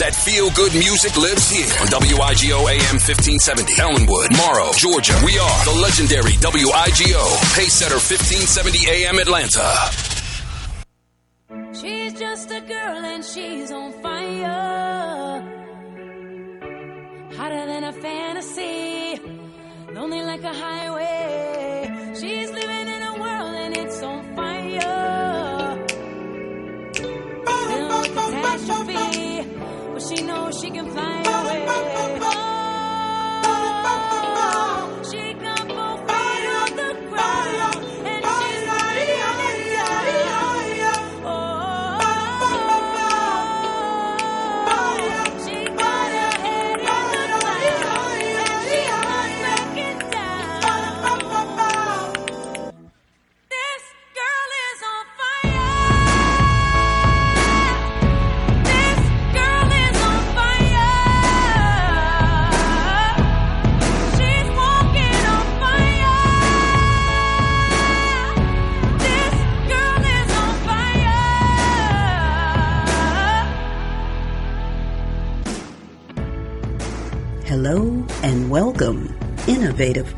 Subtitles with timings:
[0.00, 3.76] That feel good music lives here on WIGO AM 1570.
[3.76, 5.12] Ellenwood, Morrow, Georgia.
[5.22, 7.20] We are the legendary WIGO.
[7.52, 10.09] Pacesetter 1570 AM Atlanta.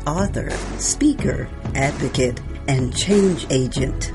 [0.05, 4.11] Author, speaker, advocate, and change agent.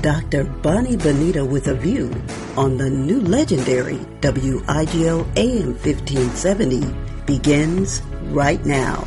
[0.00, 0.44] Dr.
[0.44, 2.14] Bonnie Bonita with a view
[2.56, 6.94] on the new legendary WIGO AM 1570
[7.26, 9.06] begins right now.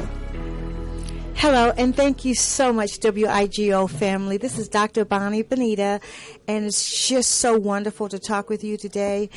[1.36, 4.38] Hello, and thank you so much, WIGO family.
[4.38, 5.06] This is Dr.
[5.06, 6.00] Bonnie Bonita,
[6.47, 9.30] and it's just so wonderful to talk with you today.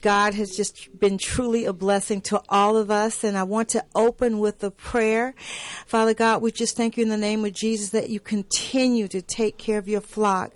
[0.00, 3.84] God has just been truly a blessing to all of us, and I want to
[3.94, 5.34] open with a prayer.
[5.86, 9.22] Father God, we just thank you in the name of Jesus that you continue to
[9.22, 10.52] take care of your flock,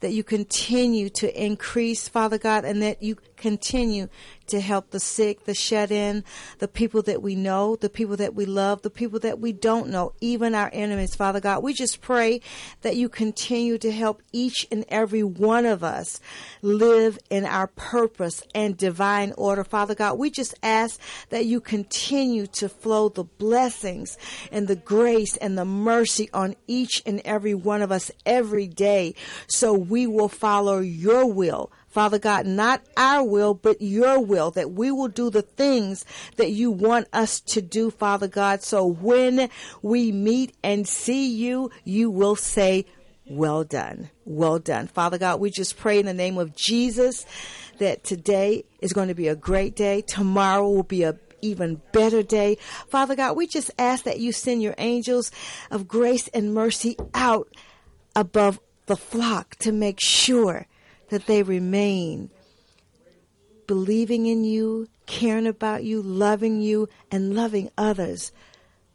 [0.00, 4.08] that you continue to increase, Father God, and that you continue
[4.48, 6.24] to help the sick, the shut in,
[6.58, 9.88] the people that we know, the people that we love, the people that we don't
[9.88, 11.62] know, even our enemies, Father God.
[11.62, 12.40] We just pray
[12.82, 16.20] that you continue to help each and every one of us
[16.62, 20.18] live in our purpose and divine order, Father God.
[20.18, 24.18] We just ask that you continue to flow the blessings
[24.50, 29.14] and the grace and the mercy on each and every one of us every day
[29.46, 31.70] so we will follow your will.
[31.94, 36.50] Father God, not our will, but your will, that we will do the things that
[36.50, 38.64] you want us to do, Father God.
[38.64, 39.48] So when
[39.80, 42.84] we meet and see you, you will say,
[43.30, 44.10] well done.
[44.24, 44.88] Well done.
[44.88, 47.26] Father God, we just pray in the name of Jesus
[47.78, 50.02] that today is going to be a great day.
[50.02, 52.56] Tomorrow will be a even better day.
[52.88, 55.30] Father God, we just ask that you send your angels
[55.70, 57.48] of grace and mercy out
[58.16, 60.66] above the flock to make sure
[61.10, 62.30] that they remain
[63.66, 68.32] believing in you, caring about you, loving you, and loving others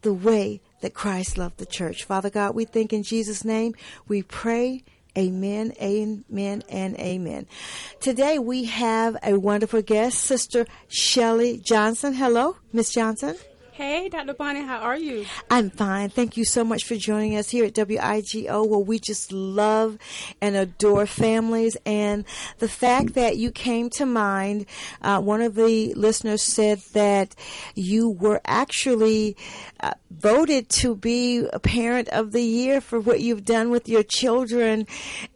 [0.01, 2.03] the way that Christ loved the church.
[2.03, 3.75] Father God, we think in Jesus' name,
[4.07, 4.83] we pray.
[5.17, 7.47] Amen, amen, and amen.
[7.99, 12.13] Today we have a wonderful guest, Sister Shelly Johnson.
[12.13, 13.35] Hello, Miss Johnson.
[13.79, 14.33] Hey, Dr.
[14.33, 15.25] Bonnie, how are you?
[15.49, 16.09] I'm fine.
[16.09, 19.97] Thank you so much for joining us here at WIGO, where we just love
[20.41, 21.77] and adore families.
[21.85, 22.25] And
[22.57, 24.65] the fact that you came to mind,
[25.01, 27.33] uh, one of the listeners said that
[27.73, 29.37] you were actually
[29.79, 34.03] uh, voted to be a parent of the year for what you've done with your
[34.03, 34.87] children.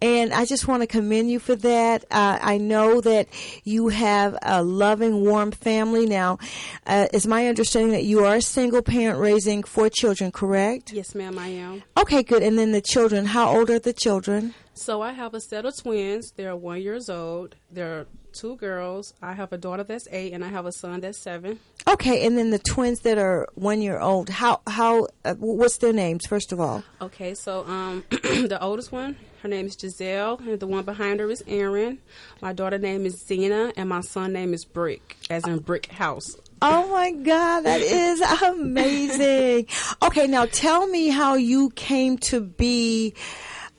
[0.02, 2.04] And I just want to commend you for that.
[2.12, 3.30] Uh, I know that
[3.64, 6.06] you have a loving, warm family.
[6.06, 6.40] Now,
[6.86, 10.92] uh, it's my understanding that you are a single parent raising four children, correct?
[10.92, 11.84] Yes, ma'am, I am.
[11.98, 12.44] Okay, good.
[12.44, 14.54] And then the children, how old are the children?
[14.74, 16.32] So I have a set of twins.
[16.36, 17.56] They're one years old.
[17.72, 19.14] They're two girls.
[19.22, 21.60] I have a daughter that's eight, and I have a son that's seven.
[21.88, 25.94] Okay, and then the twins that are one year old, how, how, uh, what's their
[25.94, 26.84] names, first of all?
[27.02, 31.30] Okay, so um, the oldest one, her name is Giselle, and the one behind her
[31.30, 32.00] is Aaron.
[32.42, 36.36] My daughter name is Zena, and my son name is Brick, as in Brick House.
[36.66, 39.68] Oh my God, that is amazing.
[40.02, 43.14] Okay, now tell me how you came to be.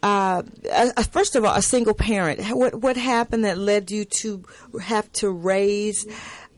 [0.03, 2.45] Uh, uh, first of all, a single parent.
[2.55, 4.45] What what happened that led you to
[4.83, 6.07] have to raise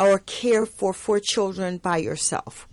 [0.01, 2.67] or care for four children by yourself?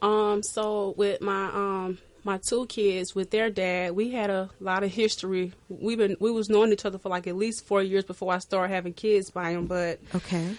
[0.00, 4.84] Um, so with my um my two kids with their dad, we had a lot
[4.84, 5.54] of history.
[5.68, 8.38] We've been we was knowing each other for like at least four years before I
[8.38, 9.66] started having kids by him.
[9.66, 10.54] But Okay.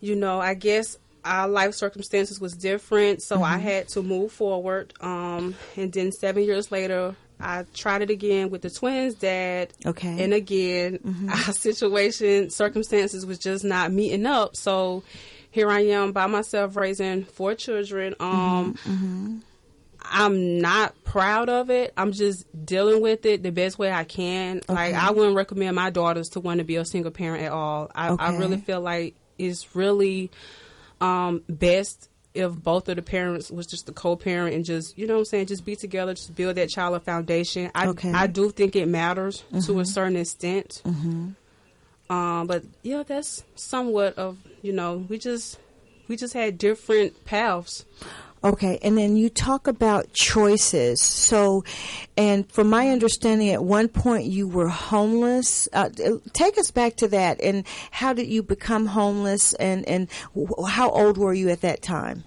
[0.00, 4.94] You know, I guess our life circumstances was different, so I had to move forward.
[5.00, 9.72] Um, and then seven years later, I tried it again with the twins' dad.
[9.84, 10.22] Okay.
[10.22, 14.56] And again, our situation, circumstances was just not meeting up.
[14.56, 15.02] So
[15.50, 18.14] here I am by myself raising four children.
[18.20, 19.42] Um,
[20.02, 21.92] I'm not proud of it.
[21.96, 24.60] I'm just dealing with it the best way I can.
[24.68, 27.90] Like I wouldn't recommend my daughters to want to be a single parent at all.
[27.94, 30.30] I, I really feel like it's really
[31.00, 35.14] um, best if both of the parents was just the co-parent and just you know
[35.14, 37.70] what I'm saying, just be together, just build that child a foundation.
[37.74, 38.12] I Okay.
[38.12, 40.82] I do think it matters to a certain extent.
[42.08, 45.58] Um, but yeah, that's somewhat of you know we just
[46.08, 47.84] we just had different paths.
[48.42, 51.02] Okay, and then you talk about choices.
[51.02, 51.62] So,
[52.16, 55.68] and from my understanding, at one point you were homeless.
[55.74, 55.90] Uh,
[56.32, 59.52] take us back to that, and how did you become homeless?
[59.54, 60.08] And and
[60.66, 62.24] how old were you at that time?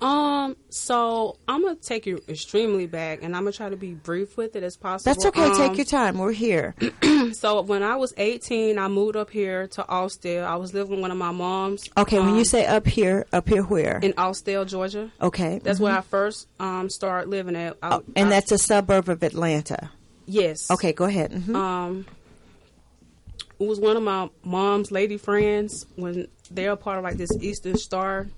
[0.00, 4.36] Um, so I'm gonna take you extremely back, and I'm gonna try to be brief
[4.36, 5.12] with it as possible.
[5.12, 5.44] That's okay.
[5.44, 6.18] Um, take your time.
[6.18, 6.74] We're here.
[7.32, 10.44] So when I was 18, I moved up here to Austell.
[10.46, 11.82] I was living with one of my moms.
[11.96, 13.98] Okay, when um, you say up here, up here where?
[14.02, 15.10] in Austell, Georgia.
[15.20, 15.82] okay, That's mhm.
[15.82, 17.76] where I first um started living at.
[17.82, 19.90] I, Oh, and I- that's a suburb of Atlanta.
[20.26, 20.70] yes.
[20.70, 21.32] Okay, go ahead.
[21.32, 21.54] Mhm.
[21.54, 22.06] Um,
[23.60, 27.30] it was one of my mom's lady friends when they're a part of like this
[27.40, 28.28] Eastern Star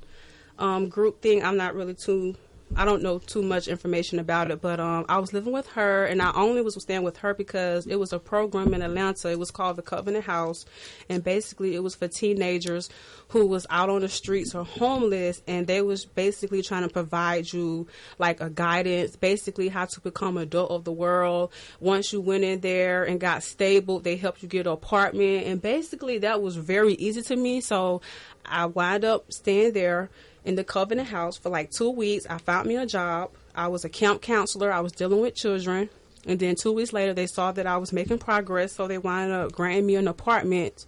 [0.60, 1.42] um, group thing.
[1.42, 2.36] I'm not really too.
[2.76, 6.04] I don't know too much information about it, but um, I was living with her,
[6.04, 9.28] and I only was staying with her because it was a program in Atlanta.
[9.28, 10.64] It was called the Covenant House,
[11.08, 12.88] and basically it was for teenagers
[13.30, 17.52] who was out on the streets or homeless, and they was basically trying to provide
[17.52, 17.88] you
[18.20, 21.50] like a guidance, basically how to become adult of the world.
[21.80, 25.60] Once you went in there and got stable, they helped you get an apartment, and
[25.60, 27.60] basically that was very easy to me.
[27.60, 28.00] So
[28.46, 30.08] I wind up staying there
[30.44, 32.26] in the Covenant House for like two weeks.
[32.28, 33.30] I found me a job.
[33.54, 34.72] I was a camp counselor.
[34.72, 35.90] I was dealing with children.
[36.26, 39.32] And then two weeks later, they saw that I was making progress, so they wound
[39.32, 40.84] up granting me an apartment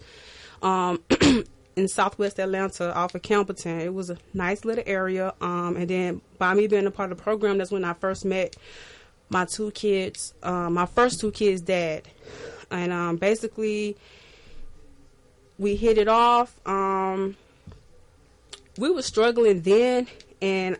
[0.61, 1.01] um,
[1.75, 3.81] in Southwest Atlanta off of Campbellton.
[3.81, 5.33] It was a nice little area.
[5.41, 8.25] Um, and then by me being a part of the program, that's when I first
[8.25, 8.55] met
[9.29, 12.03] my two kids, um, my first two kids' dad.
[12.69, 13.97] And um, basically,
[15.57, 16.55] we hit it off.
[16.67, 17.35] Um,
[18.77, 20.07] we were struggling then,
[20.41, 20.77] and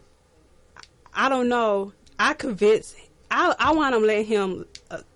[1.14, 1.94] I don't know.
[2.18, 2.96] I convinced.
[3.30, 4.66] I I want to let him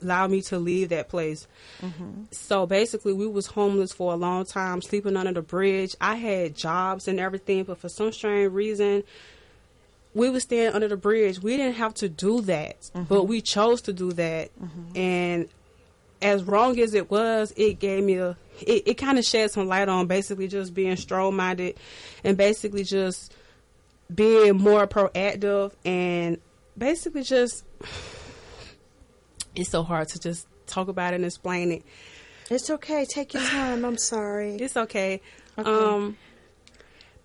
[0.02, 1.48] allow me to leave that place.
[1.82, 2.24] Mm-hmm.
[2.32, 5.96] So basically, we was homeless for a long time, sleeping under the bridge.
[6.02, 9.04] I had jobs and everything, but for some strange reason,
[10.14, 11.40] we was staying under the bridge.
[11.42, 13.28] We didn't have to do that, but mm-hmm.
[13.28, 14.50] we chose to do that.
[14.60, 14.98] Mm-hmm.
[14.98, 15.50] And
[16.22, 18.38] as wrong as it was, it gave me a.
[18.62, 21.78] It, it kind of shed some light on basically just being strong minded,
[22.24, 23.34] and basically just
[24.14, 26.40] being more proactive, and
[26.78, 27.64] basically just.
[29.56, 31.84] It's so hard to just talk about it and explain it.
[32.50, 33.06] it's okay.
[33.06, 33.86] Take your time.
[33.86, 34.56] I'm sorry.
[34.56, 35.22] It's okay.
[35.58, 35.70] Okay.
[35.70, 36.18] Um,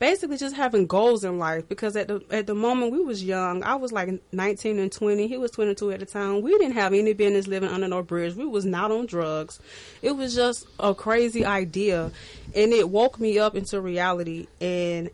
[0.02, 3.62] basically, just having goals in life because at the at the moment we was young,
[3.62, 5.28] I was like 19 and 20.
[5.28, 6.43] He was 22 at the time.
[6.43, 8.34] We didn't have any business living under no bridge.
[8.34, 9.60] We was not on drugs.
[10.02, 12.10] It was just a crazy idea,
[12.52, 14.49] and it woke me up into reality.
[14.60, 15.08] And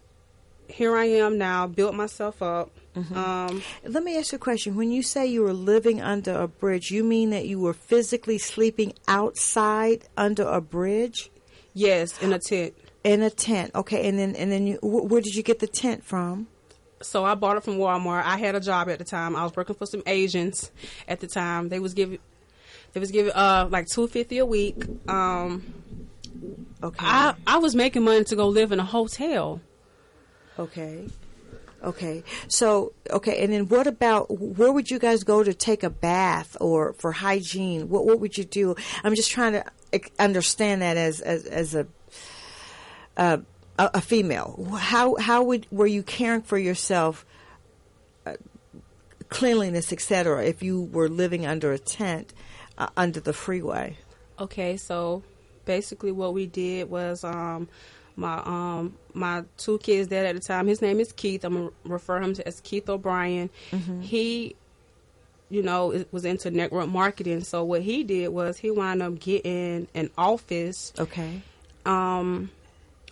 [0.69, 2.70] here I am now, built myself up.
[3.14, 4.75] Um, Let me ask you a question.
[4.75, 8.38] When you say you were living under a bridge, you mean that you were physically
[8.38, 11.31] sleeping outside under a bridge
[11.75, 12.75] yes, in a tent.
[13.09, 13.73] In a tent?
[13.75, 16.47] Okay, and then and then you, wh- where did you get the tent from?
[17.00, 18.25] so I bought it from Walmart.
[18.25, 19.37] I had a job at the time.
[19.37, 20.71] I was working for some Asians
[21.07, 21.69] at the time.
[21.69, 22.19] They was giving
[22.93, 24.77] they was giving uh like two fifty a week.
[25.09, 25.75] Um
[26.83, 27.07] Okay.
[27.07, 29.61] I I was making money to go live in a hotel.
[30.59, 31.09] Okay.
[31.83, 32.25] Okay.
[32.49, 36.57] So, okay, and then what about where would you guys go to take a bath
[36.61, 37.88] or for hygiene?
[37.88, 38.75] What what would you do?
[39.05, 39.65] I'm just trying to
[40.19, 41.87] understand that as as as a
[43.19, 43.39] uh,
[43.79, 44.77] a, a female.
[44.79, 47.27] How how would were you caring for yourself,
[48.25, 48.35] uh,
[49.29, 50.45] cleanliness, etc.
[50.45, 52.33] If you were living under a tent
[52.79, 53.99] uh, under the freeway?
[54.39, 55.23] Okay, so
[55.65, 57.69] basically what we did was um
[58.17, 61.45] my um my two kids dad at the time, his name is Keith.
[61.45, 63.51] I'm gonna refer him to as Keith O'Brien.
[64.01, 64.57] He
[65.51, 67.43] you know, was into network marketing.
[67.43, 70.93] So what he did was he wound up getting an office.
[70.99, 71.41] Okay.
[71.87, 72.51] Um,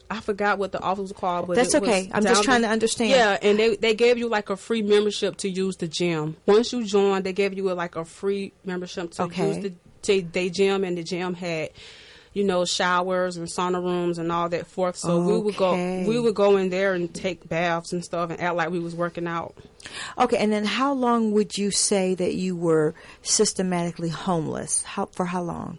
[0.09, 2.11] I forgot what the office was called, but That's it was okay.
[2.13, 3.11] I'm just trying to understand.
[3.11, 6.37] Yeah, and they they gave you like a free membership to use the gym.
[6.47, 9.49] Once you joined, they gave you a, like a free membership to Okay.
[9.49, 9.73] use the
[10.03, 11.71] to, they gym, and the gym had.
[12.33, 14.95] you know, showers and sauna rooms and all that forth.
[14.99, 18.39] So we would go we would go in there and take baths and stuff and
[18.39, 19.55] act like we was working out.
[20.19, 24.83] Okay, and then how long would you say that you were systematically homeless?
[24.83, 25.79] How for how long?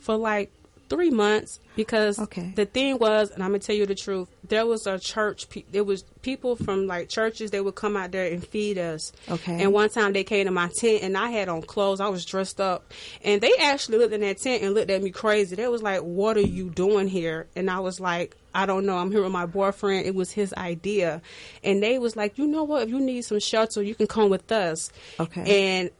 [0.00, 0.50] for like
[0.88, 2.52] three months because Okay.
[2.54, 5.48] the thing was, and I'm gonna tell you the truth, there was a church.
[5.50, 7.50] pe- There was people from like churches.
[7.50, 9.12] They would come out there and feed us.
[9.30, 9.62] Okay.
[9.62, 12.00] And one time they came to my tent and I had on clothes.
[12.00, 12.92] I was dressed up,
[13.22, 15.54] and they actually looked in that tent and looked at me crazy.
[15.56, 18.36] They was like, "What are you doing here?" And I was like.
[18.54, 18.96] I don't know.
[18.96, 20.06] I'm here with my boyfriend.
[20.06, 21.20] It was his idea,
[21.62, 22.82] and they was like, you know what?
[22.84, 24.90] If you need some shelter, you can come with us.
[25.20, 25.76] Okay.
[25.78, 25.90] And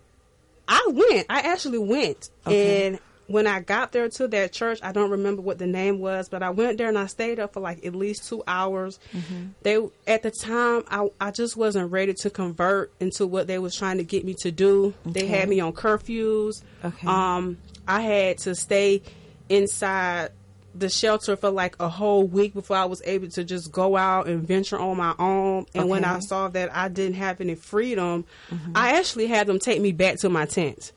[0.67, 1.27] I went.
[1.31, 2.31] I actually went.
[2.47, 2.87] Okay.
[2.87, 6.29] And when I got there to that church, I don't remember what the name was,
[6.31, 8.99] but I went there and I stayed up for like at least two hours.
[9.13, 9.49] Mm-hmm.
[9.63, 13.77] They at the time I I just wasn't ready to convert into what they was
[13.77, 14.95] trying to get me to do.
[15.05, 16.63] They had me on curfews.
[16.83, 17.07] Okay.
[17.07, 19.03] Um, I had to stay
[19.51, 20.31] inside
[20.75, 24.27] the shelter for like a whole week before I was able to just go out
[24.27, 25.67] and venture on my own.
[25.75, 28.25] And when I saw that I didn't have any freedom,
[28.75, 30.93] I actually had them take me back to my tent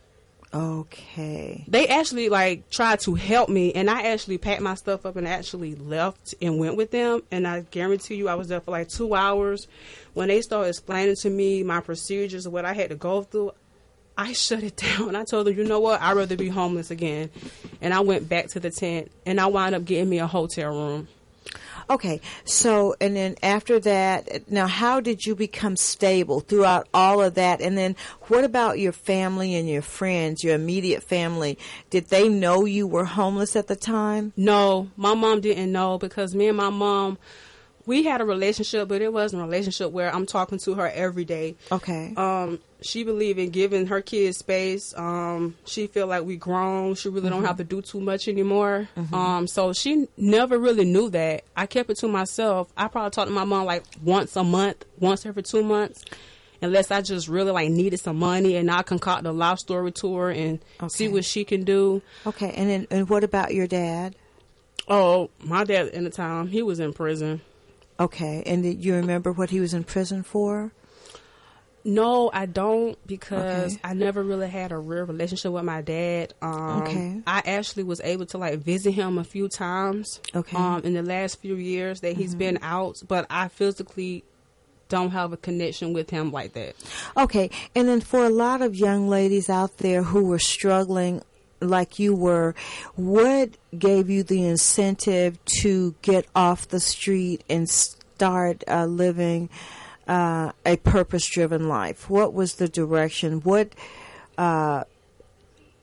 [0.54, 1.64] Okay.
[1.68, 5.26] they actually like tried to help me and i actually packed my stuff up and
[5.26, 8.90] actually left and went with them and i guarantee you i was there for like
[8.90, 9.68] two hours.
[10.14, 13.52] When they started explaining to me my procedures and what i had to go through
[14.18, 15.16] i shut it down.
[15.16, 16.02] I told them you know what?
[16.02, 17.30] I'd rather be homeless again.
[17.80, 20.72] And i went back to the tent and i wound up getting me a hotel
[20.72, 21.08] room
[21.92, 27.34] Okay, so and then after that, now how did you become stable throughout all of
[27.34, 27.60] that?
[27.60, 27.98] And then
[28.30, 31.58] what about your family and your friends, your immediate family?
[31.90, 34.32] Did they know you were homeless at the time?
[34.38, 37.18] No, my mom didn't know because me and my mom,
[37.86, 41.26] we had a relationship, but it wasn't a relationship where I'm talking to her every
[41.26, 41.56] day.
[41.72, 42.14] Okay.
[42.16, 44.94] Um, she believe in giving her kids space.
[44.98, 46.96] Um, she feel like we grown.
[46.96, 48.90] She really don't have to do too much anymore.
[49.14, 51.44] Um, so she never really knew that.
[51.56, 52.72] I kept it to myself.
[52.76, 56.06] I probably talked to my mom like once a month, once every two months.
[56.64, 60.30] Unless I just really like needed some money and I concoct a life story tour
[60.30, 60.60] and
[60.90, 62.04] see what she can do.
[62.28, 64.16] Okay, and then and what about your dad?
[64.88, 67.42] Oh, my dad in the time, he was in prison.
[68.02, 70.72] Okay, and did you remember what he was in prison for?
[71.84, 73.82] No, I don't because Okay.
[73.84, 76.34] I never really had a real relationship with my dad.
[76.42, 77.22] Um, Okay.
[77.26, 80.20] I actually was able to like visit him a few times.
[80.36, 80.58] Okay.
[80.58, 84.24] Um, in the last few years that he's been out, but I physically
[84.90, 86.76] don't have a connection with him like that.
[87.18, 91.24] Okay, and then for a lot of young ladies out there who were struggling
[91.62, 92.56] like you were,
[92.96, 99.50] what gave you the incentive to get off the street and start uh, living
[100.08, 102.10] uh, a purpose driven life?
[102.10, 103.42] What was the direction?
[103.42, 103.74] What
[104.38, 104.84] uh,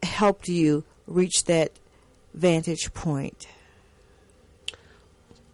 [0.03, 1.73] helped you reach that
[2.35, 3.49] vantage point?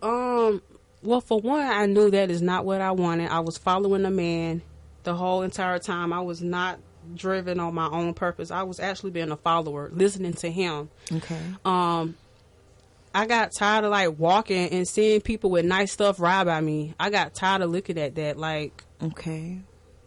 [0.02, 0.62] Um,
[1.02, 3.30] well, for one, I knew that is not what I wanted.
[3.30, 4.62] I was following a man
[5.04, 6.12] the whole entire time.
[6.12, 6.78] I was not
[7.14, 8.50] driven on my own purpose.
[8.50, 10.90] I was actually being a follower, listening to him.
[11.12, 11.40] Okay.
[11.64, 12.16] um
[13.16, 16.94] I got tired of like walking and seeing people with nice stuff ride by me.
[16.98, 19.58] I got tired of looking at that like Okay.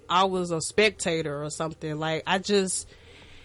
[0.10, 1.98] I was a spectator or something.
[2.00, 2.88] Like I just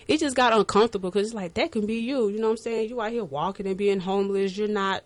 [0.08, 2.28] it just got uncomfortable because it's like that can be you.
[2.28, 2.88] You know what I'm saying?
[2.88, 4.56] You out here walking and being homeless.
[4.56, 5.04] You're not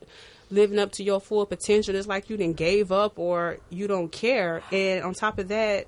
[0.51, 1.95] living up to your full potential.
[1.95, 4.63] It's like you didn't gave up or you don't care.
[4.73, 5.87] And on top of that,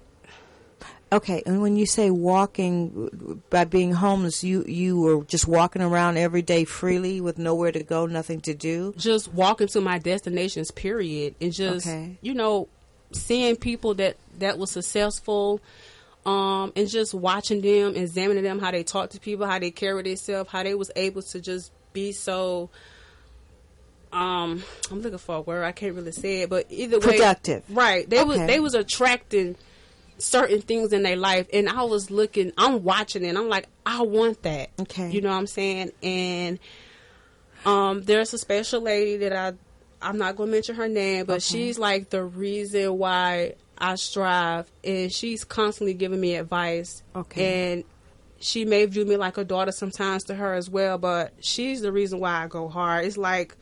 [1.11, 6.19] Okay, and when you say walking by being homeless, you you were just walking around
[6.19, 8.93] every day freely with nowhere to go, nothing to do.
[8.97, 12.19] just walking to my destinations period and just Okay.
[12.21, 12.69] you know
[13.13, 15.61] seeing people that that was successful
[16.27, 20.03] um and just watching them examining them how they talk to people how they carry
[20.03, 22.69] themselves how they was able to just be so
[24.13, 27.63] um i'm looking for a word i can't really say it but either way Productive.
[27.71, 29.57] right they was they was attracting
[30.19, 33.69] certain things in their life and i was looking i'm watching it and i'm like
[33.87, 35.11] i want that Okay.
[35.11, 36.59] you know what i'm saying and
[37.65, 39.53] um, there's a special lady that I
[40.01, 45.13] I'm not gonna mention her name, but she's like the reason why I strive, and
[45.13, 47.03] she's constantly giving me advice.
[47.17, 47.73] Okay.
[47.73, 47.85] and
[48.39, 51.91] she may view me like a daughter sometimes to her as well, but she's the
[51.91, 53.05] reason why I go hard.
[53.07, 53.57] It's like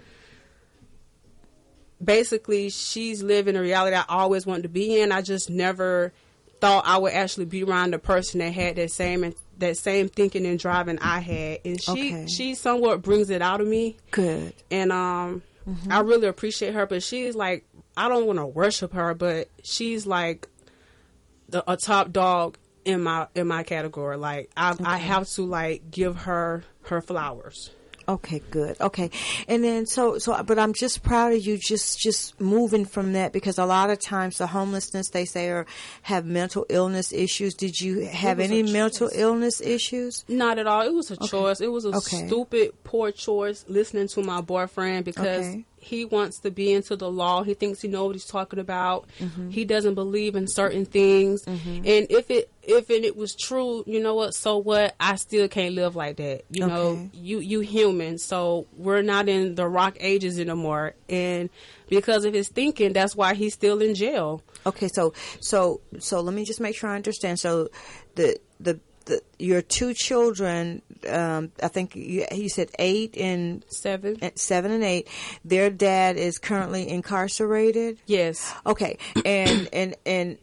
[2.02, 5.12] basically she's living a reality I always wanted to be in.
[5.12, 6.12] I just never
[6.66, 10.46] thought I would actually be around a person that had that same that same thinking
[10.46, 12.26] and driving I had, and she Okay.
[12.26, 14.52] she somewhat brings it out of me Good.
[14.70, 15.42] and um
[15.90, 17.64] I really appreciate her but she's like
[17.96, 20.48] I don't want to worship her but she's like
[21.48, 24.16] the a top dog in my in my category.
[24.16, 27.70] Like I I have to like give her her flowers.
[28.08, 28.80] Okay, good.
[28.80, 29.10] Okay,
[29.48, 31.58] and then so so, but I'm just proud of you.
[31.58, 35.66] Just just moving from that because a lot of times the homelessness they say or
[36.02, 37.54] have mental illness issues.
[37.54, 40.24] Did you have any mental illness issues?
[40.28, 40.82] Not at all.
[40.82, 41.60] It was a choice.
[41.60, 42.26] It was a Okay.
[42.26, 45.64] stupid, poor choice listening to my boyfriend because Okay.
[45.86, 47.44] He wants to be into the law.
[47.44, 49.08] He thinks he knows what he's talking about.
[49.20, 49.50] Mm-hmm.
[49.50, 51.44] He doesn't believe in certain things.
[51.46, 54.34] And if it if it, it was true, you know what?
[54.34, 54.96] So what?
[54.98, 56.42] I still can't live like that.
[56.50, 58.18] You know, you you human.
[58.18, 60.94] So we're not in the rock ages anymore.
[61.08, 61.50] And
[61.88, 64.42] because of his thinking, that's why he's still in jail.
[64.66, 67.38] Okay, so so so let me just make sure I understand.
[67.38, 67.68] So
[68.16, 74.18] the the, the your two children, um, I think you, you said eight and Seven.
[74.20, 75.08] and seven and eight.
[75.44, 77.98] Their dad is currently incarcerated.
[78.06, 78.52] Yes.
[78.66, 80.38] Okay, and and and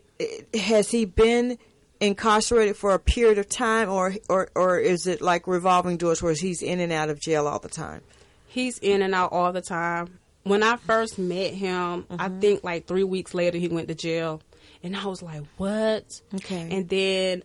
[0.53, 1.58] has he been
[2.00, 6.34] incarcerated for a period of time, or or or is it like revolving doors where
[6.34, 8.01] he's in and out of jail all the time?
[8.48, 10.20] He's in and out all the time.
[10.43, 12.39] When I first met him, I Mm-hmm.
[12.39, 14.41] think like three weeks later he went to jail,
[14.84, 16.67] and I was like, "What?" Okay.
[16.70, 17.43] And then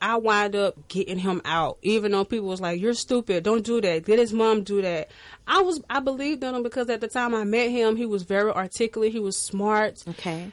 [0.00, 3.44] I wind up getting him out, even though people was like, "You're stupid.
[3.44, 4.04] Don't do that.
[4.04, 5.08] Did his mom do that?"
[5.46, 8.22] I was I believed in him because at the time I met him, he was
[8.22, 9.12] very articulate.
[9.12, 10.02] He was smart.
[10.08, 10.50] Okay.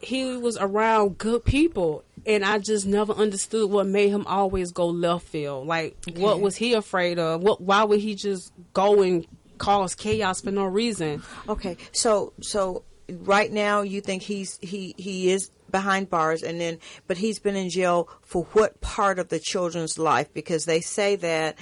[0.00, 2.04] He was around good people.
[2.26, 5.66] And I just never understood what made him always go left field.
[5.66, 7.42] Like, what was he afraid of?
[7.42, 7.62] What?
[7.62, 11.22] Why would he just go and cause chaos for no reason?
[11.48, 12.82] Okay, so so
[13.20, 17.56] right now you think he's he he is behind bars, and then but he's been
[17.56, 20.32] in jail for what part of the children's life?
[20.32, 21.56] Because they say that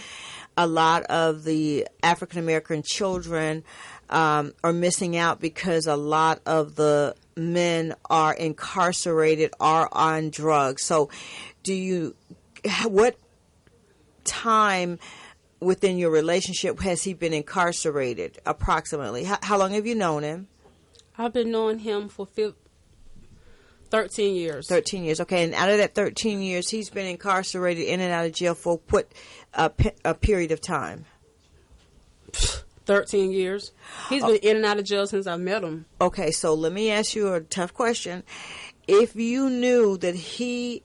[0.57, 3.65] a lot of the African American children
[4.11, 10.85] um, are missing out because a lot of the men are incarcerated or on drugs.
[10.85, 11.11] So,
[11.63, 12.17] do you
[12.87, 13.17] what
[14.25, 14.99] time
[15.61, 20.47] within your relationship has he been incarcerated approximately how, how long have you known him
[21.19, 22.55] I've been knowing him for fif-
[23.91, 24.69] 13 years.
[24.69, 28.27] 13 years okay and out of that 13 years he's been incarcerated in and out
[28.27, 29.11] of jail for what
[29.55, 31.07] uh, pe- a period of time
[32.85, 33.73] 13 years.
[34.09, 35.87] He's been in and out of jail since I met him.
[36.01, 38.23] okay so let me ask you a tough question
[38.87, 40.83] if you knew that he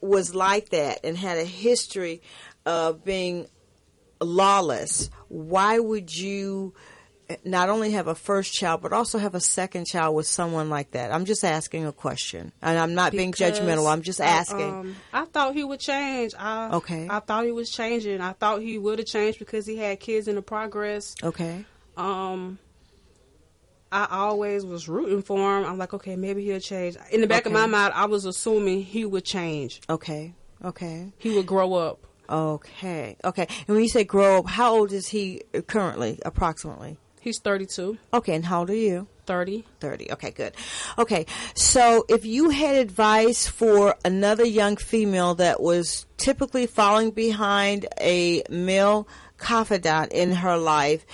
[0.00, 2.22] was like that and had a history
[2.64, 3.46] of being
[4.20, 6.74] lawless why would you
[7.44, 10.90] not only have a first child but also have a second child with someone like
[10.92, 14.96] that i'm just asking a question and i'm not being judgmental i'm just asking um,
[15.12, 16.34] I thought he would change.
[16.38, 17.06] I, Okay.
[17.10, 18.20] I thought he was changing.
[18.20, 21.14] I thought he would have changed because he had kids in the progress.
[21.22, 21.64] okay
[21.96, 22.58] Um,
[23.92, 25.64] I always was rooting for him.
[25.66, 26.96] I'm like, okay, maybe he'll change.
[27.10, 29.80] In the back of my mind, I was assuming he would change.
[29.90, 31.98] okay okay He would grow up.
[32.28, 37.38] okay okay and when you say grow up how old is he currently approximately He's
[37.38, 39.64] 32, okay and how old are you 30.
[39.78, 40.10] 30.
[40.10, 40.54] Okay, good.
[40.98, 47.86] Okay, so if you had advice for another young female that was typically falling behind
[48.00, 49.06] a male
[49.38, 51.06] confidant in her life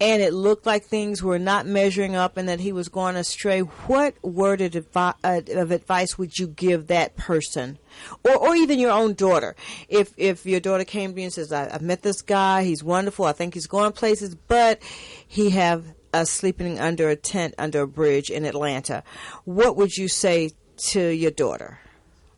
[0.00, 3.60] and it looked like things were not measuring up and that he was going astray,
[3.60, 7.78] what word of, advi- uh, of advice would you give that person?
[8.24, 9.56] Or, or even your own daughter.
[9.88, 12.84] If, if your daughter came to you and says, I, I've met this guy, he's
[12.84, 14.80] wonderful, I think he's going places, but
[15.26, 19.02] he have us sleeping under a tent under a bridge in Atlanta,
[19.44, 21.80] what would you say to your daughter?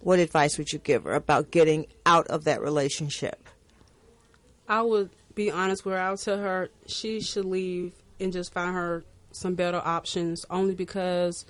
[0.01, 3.49] What advice would you give her about getting out of that relationship?
[4.68, 9.05] I would be honest where I'll tell her she should leave and just find her
[9.33, 11.47] some better options only because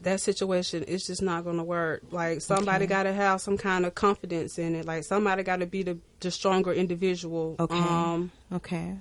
[0.00, 2.02] that situation is just not going to work.
[2.10, 2.94] Like somebody Okay.
[2.94, 4.86] got to have some kind of confidence in it.
[4.86, 7.56] Like somebody got to be the, the stronger individual.
[7.58, 7.74] Okay.
[7.74, 8.94] Um, Okay.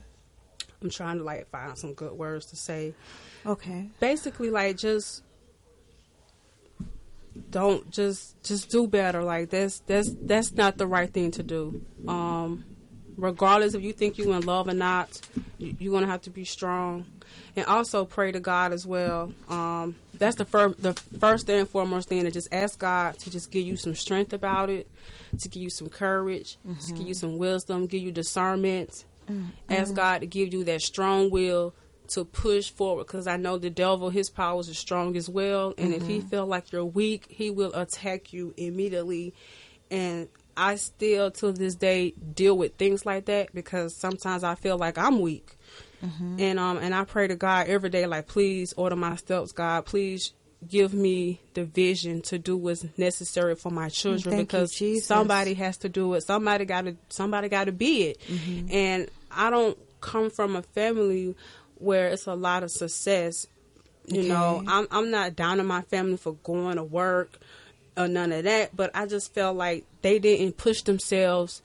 [0.82, 2.94] I'm trying to like find some good words to say.
[3.46, 3.90] Okay.
[4.00, 5.24] Basically, like just
[7.50, 9.24] don't just just do better.
[9.24, 11.82] Like that's that's that's not the right thing to do.
[12.08, 12.64] Um,
[13.18, 15.20] regardless if you think you in love or not,
[15.58, 17.06] you, you're gonna have to be strong,
[17.56, 19.34] and also pray to God as well.
[19.50, 23.52] Um, that's the first the first and foremost thing to just ask God to just
[23.52, 24.90] give you some strength about it,
[25.40, 26.96] to give you some courage, to mm-hmm.
[26.96, 29.06] give you some wisdom, give you discernment.
[29.30, 29.50] Mm-hmm.
[29.70, 31.74] Ask God to give you that strong will
[32.10, 35.74] to push forward because I know the devil, his powers are strong as well.
[35.78, 36.28] And if he mm-hmm.
[36.30, 39.34] feel like you're weak, he will attack you immediately.
[39.92, 44.78] And I still, to this day, deal with things like that because sometimes I feel
[44.78, 45.56] like I'm weak.
[46.40, 49.86] And um and I pray to God every day, like please order my steps, God.
[49.86, 50.34] Please
[50.68, 55.06] give me the vision to do what's necessary for my children Thank because Jesus.
[55.06, 56.22] somebody has to do it.
[56.22, 58.22] Somebody got to somebody got to be it.
[58.28, 58.72] Mm-hmm.
[58.72, 61.36] And I don't come from a family
[61.76, 63.48] where it's a lot of success.
[64.06, 67.40] You know, I'm I'm not down on my family for going to work
[67.98, 71.62] or none of that, but I just felt like they didn't push themselves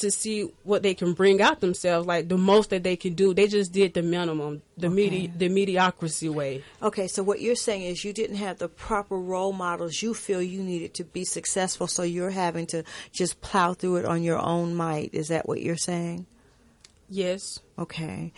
[0.00, 3.34] to see what they can bring out themselves, like the most that they can do.
[3.34, 6.62] They just did the minimum, the medi- the mediocrity way.
[6.82, 10.40] Okay, so what you're saying is you didn't have the proper role models you feel
[10.40, 14.38] you needed to be successful, so you're having to just plow through it on your
[14.38, 15.10] own might.
[15.12, 16.26] Is that what you're saying?
[17.08, 17.58] Yes.
[17.78, 18.32] Okay.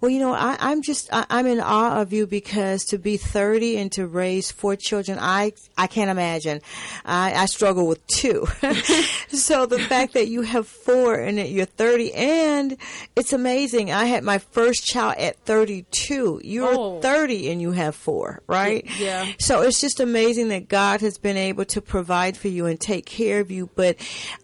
[0.00, 3.16] Well, you know, I, I'm just, I, I'm in awe of you because to be
[3.16, 6.60] 30 and to raise four children, I, I can't imagine.
[7.04, 8.46] I, I struggle with two.
[9.28, 12.76] so the fact that you have four and that you're 30 and
[13.14, 13.92] it's amazing.
[13.92, 16.40] I had my first child at 32.
[16.42, 17.00] You're Oh.
[17.00, 18.84] 30 and you have four, right?
[18.98, 19.26] Yeah.
[19.38, 23.06] So it's just amazing that God has been able to provide for you and take
[23.06, 23.70] care of you.
[23.74, 23.96] But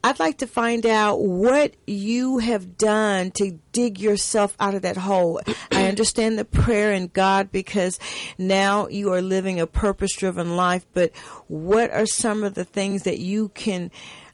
[0.04, 4.96] I'd like to find out what you have done to dig yourself out of that
[4.96, 5.38] hole.
[5.70, 8.00] I understand the prayer in God because
[8.38, 11.14] now you are living a purpose driven life, but
[11.46, 13.90] what are some of the things that you can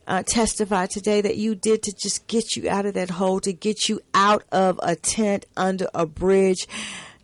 [0.06, 3.52] uh, testify today that you did to just get you out of that hole, to
[3.52, 6.68] get you out of a tent under a bridge?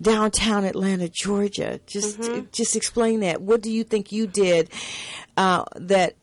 [0.03, 1.81] Downtown Atlanta, Georgia.
[1.87, 2.21] Just,
[2.53, 3.43] just explain that.
[3.43, 4.71] What do you think you did
[5.37, 6.15] uh, that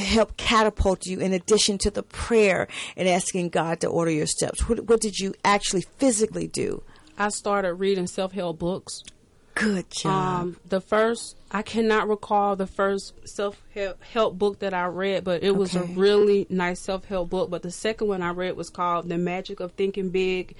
[0.00, 4.68] help catapult you in addition to the prayer and asking God to order your steps?
[4.68, 6.82] What, what did you actually physically do?
[7.18, 9.02] I started reading self help books.
[9.54, 10.40] Good job.
[10.40, 15.42] Um, the first, I cannot recall the first self help book that I read, but
[15.42, 17.50] it was a really nice self help book.
[17.50, 20.54] But the second one I read was called The Magic of Thinking Big,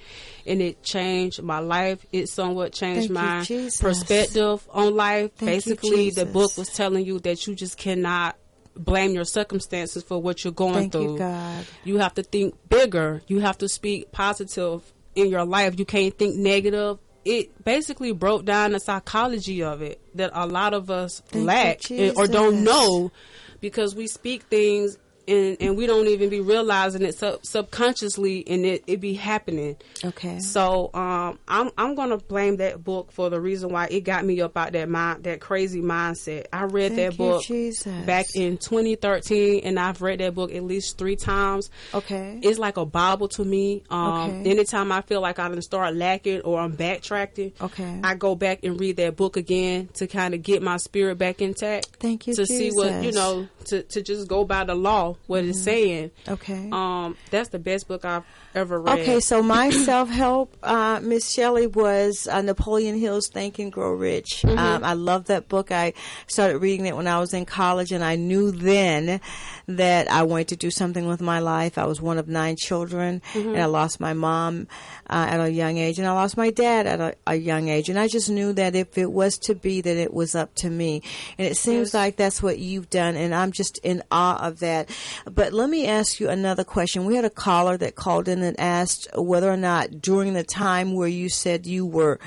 [0.45, 2.05] and it changed my life.
[2.11, 5.31] It somewhat changed Thank my perspective on life.
[5.35, 8.35] Thank Basically, the book was telling you that you just cannot
[8.75, 11.17] blame your circumstances for what you're going Thank you, through.
[11.19, 11.65] God.
[11.83, 13.21] You have to think bigger.
[13.27, 14.81] You have to speak positive
[15.15, 15.77] in your life.
[15.77, 16.97] You can't think negative.
[17.23, 21.91] It basically broke down the psychology of it that a lot of us Thank lack
[21.91, 23.11] and- or don't know
[23.59, 28.65] because we speak things and, and we don't even be realizing it sub- subconsciously and
[28.65, 29.77] it, it be happening.
[30.03, 30.39] Okay.
[30.39, 34.41] So um, I'm I'm gonna blame that book for the reason why it got me
[34.41, 36.45] up out that mind that crazy mindset.
[36.51, 38.05] I read Thank that you, book Jesus.
[38.05, 41.69] back in 2013, and I've read that book at least three times.
[41.93, 42.39] Okay.
[42.41, 43.83] it's like a Bible to me.
[43.89, 44.49] Um, Okay.
[44.51, 47.99] anytime I feel like I done start lacking or I'm backtracking, Okay.
[48.03, 51.41] I go back and read that book again to kind of get my spirit back
[51.41, 51.87] intact.
[51.99, 55.43] Thank you, to see what you know to to just go by the law what
[55.43, 56.11] it's saying.
[56.27, 56.69] Okay.
[56.71, 58.23] Um, that's the best book I've
[58.55, 58.99] ever read.
[58.99, 63.91] Okay, so my self help, uh, Miss Shelly, was uh, Napoleon Hill's Think and Grow
[63.93, 64.45] Rich.
[64.45, 65.71] Um, I love that book.
[65.71, 65.93] I
[66.27, 69.19] started reading it when I was in college, and I knew then
[69.67, 71.77] that I wanted to do something with my life.
[71.77, 74.67] I was one of nine children, and I lost my mom
[75.09, 77.89] uh, at a young age, and I lost my dad at a, a young age,
[77.89, 80.69] and I just knew that if it was to be, that it was up to
[80.69, 81.01] me.
[81.37, 81.93] And it seems Yes.
[81.93, 84.89] like that's what you've done, and I'm just in awe of that.
[85.25, 87.05] But let me ask you another question.
[87.05, 90.93] We had a caller that called in and asked whether or not during the time
[90.93, 92.19] where you said you were.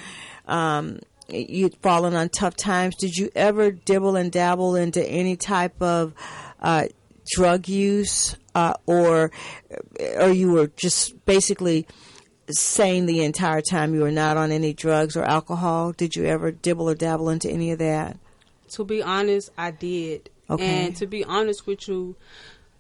[0.47, 2.97] Um, You'd fallen on tough times.
[2.97, 6.13] Did you ever dibble and dabble into any type of
[6.61, 6.89] uh,
[7.33, 9.31] drug use, uh, or
[10.17, 11.87] or you were just basically
[12.51, 15.93] saying the entire time you were not on any drugs or alcohol?
[15.93, 18.19] Did you ever dibble or dabble into any of that?
[18.73, 20.31] To be honest, I did.
[20.51, 20.65] Okay.
[20.65, 22.17] And to be honest with you,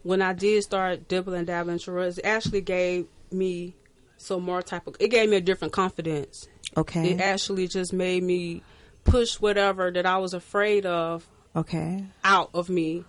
[0.04, 3.74] when I did start dibbling and dabbling in drugs, it actually gave me
[4.16, 4.94] some more type of.
[5.00, 6.46] It gave me a different confidence.
[6.76, 7.10] Okay.
[7.10, 8.62] It actually just made me
[9.04, 12.04] push whatever that I was afraid of Okay.
[12.22, 13.04] out of me.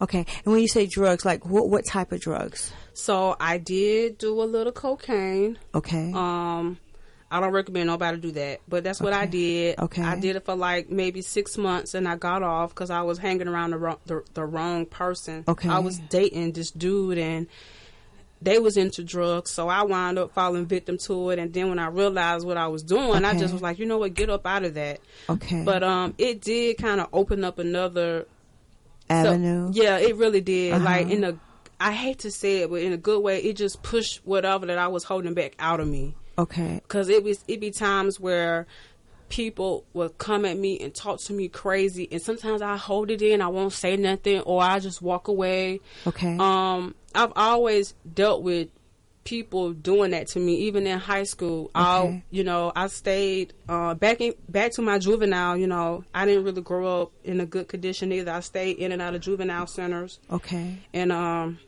[0.00, 0.26] Okay.
[0.44, 2.72] And when you say drugs, like what what type of drugs?
[2.92, 5.58] So I did do a little cocaine.
[5.74, 6.12] Okay.
[6.14, 6.78] Um,
[7.30, 9.78] I don't recommend nobody do that, but that's what I did.
[9.78, 10.02] Okay.
[10.02, 13.18] I did it for like maybe six months, and I got off because I was
[13.18, 15.44] hanging around the, wrong, the the wrong person.
[15.46, 15.68] Okay.
[15.68, 17.46] I was dating this dude, and
[18.40, 21.38] they was into drugs, so I wound up falling victim to it.
[21.38, 23.98] And then when I realized what I was doing, I just was like, you know
[23.98, 25.00] what, get up out of that.
[25.28, 25.64] okay.
[25.64, 28.26] But um, it did kind of open up another
[29.10, 29.70] so- Avenue.
[29.74, 30.72] yeah, it really did.
[30.74, 30.84] Uh-huh.
[30.84, 31.38] Like in a,
[31.80, 34.78] I hate to say it, but in a good way, it just pushed whatever that
[34.78, 36.14] I was holding back out of me.
[36.38, 36.80] Okay.
[36.88, 38.66] Cause it was it be times where
[39.28, 43.20] people would come at me and talk to me crazy, and sometimes I hold it
[43.20, 45.80] in, I won't say nothing, or I just walk away.
[46.06, 46.36] Okay.
[46.38, 48.68] Um, I've always dealt with
[49.24, 53.92] people doing that to me even in high school i you know i stayed uh
[53.92, 57.44] back in back to my juvenile you know i didn't really grow up in a
[57.44, 60.78] good condition either i stayed in and out of juvenile centers Okay.
[60.94, 61.58] and um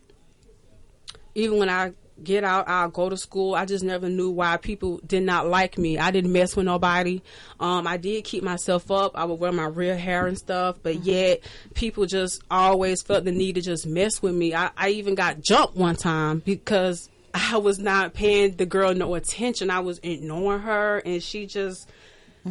[1.34, 1.92] even when i
[2.24, 3.54] get out i'll go to school.
[3.54, 5.98] I just never knew why people did not like me.
[5.98, 7.22] I didn't mess with nobody.
[7.58, 9.12] Um i did keep myself up.
[9.14, 11.40] I would wear my real hair and stuff but yet
[11.74, 14.54] people just always felt the need to just mess with me.
[14.54, 19.14] I, I even got jumped one time because i was not paying the girl no
[19.14, 19.70] attention.
[19.70, 21.88] I was ignoring her and she just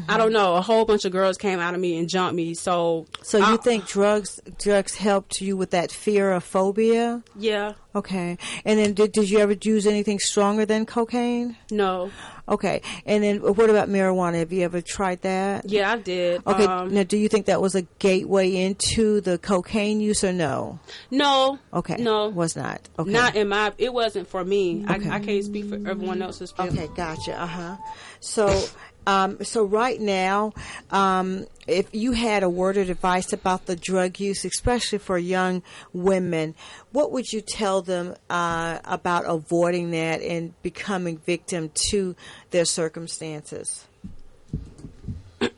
[0.07, 0.55] I don't know.
[0.55, 2.53] A whole bunch of girls came out of me and jumped me.
[2.53, 7.23] So, So you I- think drugs drugs helped you with that fear of phobia?
[7.35, 7.73] Yeah.
[7.95, 8.37] Okay.
[8.65, 11.55] And then did, did you ever use anything stronger than cocaine?
[11.71, 12.11] No.
[12.47, 12.81] Okay.
[13.05, 14.35] And then what about marijuana?
[14.39, 15.67] Have you ever tried that?
[15.69, 16.41] Yeah, I did.
[16.45, 16.65] Okay.
[16.65, 20.79] Um, now, do you think that was a gateway into the cocaine use or no?
[21.09, 21.57] no.
[21.73, 21.95] Okay.
[21.97, 22.29] No.
[22.29, 22.87] Was not.
[22.99, 23.09] Okay.
[23.11, 23.73] Not in my.
[23.79, 24.85] It wasn't for me.
[24.87, 25.09] Okay.
[25.09, 26.53] I, I can't speak for everyone else's.
[26.59, 27.39] Okay, gotcha.
[27.41, 27.77] Uh huh.
[28.19, 28.63] So,
[29.05, 30.53] um, so right now,
[30.91, 35.63] um, if you had a word of advice about the drug use, especially for young
[35.93, 36.55] women,
[36.91, 42.15] what would you tell them uh, about avoiding that and becoming victim to
[42.51, 43.87] their circumstances?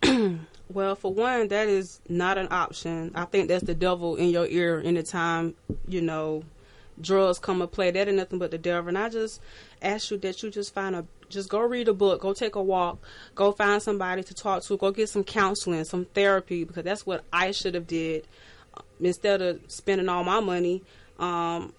[0.74, 3.12] Well, for one, that is not an option.
[3.14, 5.56] I think that's the devil in your ear anytime,
[5.88, 6.44] you know,
[7.02, 7.92] drugs come a play.
[7.92, 8.88] That ain't nothing but the devil.
[8.88, 9.42] And I just
[9.82, 12.62] ask you that you just find a, just go read a book, go take a
[12.62, 13.00] walk,
[13.36, 17.24] go find somebody to talk to, go get some counseling, some therapy, because that's what
[17.34, 18.26] I should have did
[19.00, 20.82] instead of spending all my money.
[21.20, 21.74] Um,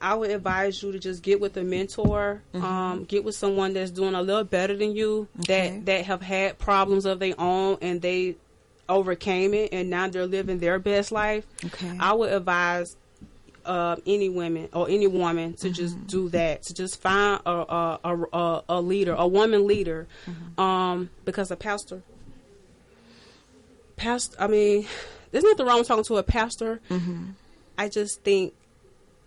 [0.00, 3.90] I would advise you to just get with a mentor, um, get with someone that's
[3.90, 5.70] doing a little better than you, Okay.
[5.78, 8.36] that that have had problems of their own and they
[8.88, 11.44] overcame it, and now they're living their best life.
[11.64, 11.96] Okay.
[11.98, 12.94] I would advise
[13.66, 17.98] uh, any women or any woman to just do that, to just find a a,
[18.32, 20.06] a, a, leader, a woman leader,
[20.58, 22.02] um, because a pastor,
[23.96, 24.36] pastor.
[24.40, 24.86] I mean,
[25.30, 26.80] there's nothing wrong with talking to a pastor.
[27.78, 28.54] I just think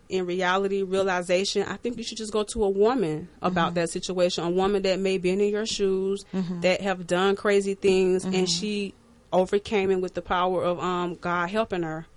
[0.09, 4.43] in reality, realization, I think you should just go to a woman about that situation.
[4.43, 6.25] A woman that may be in your shoes,
[6.61, 8.95] that have done crazy things, and she
[9.31, 12.07] overcame it with the power of um, God helping her.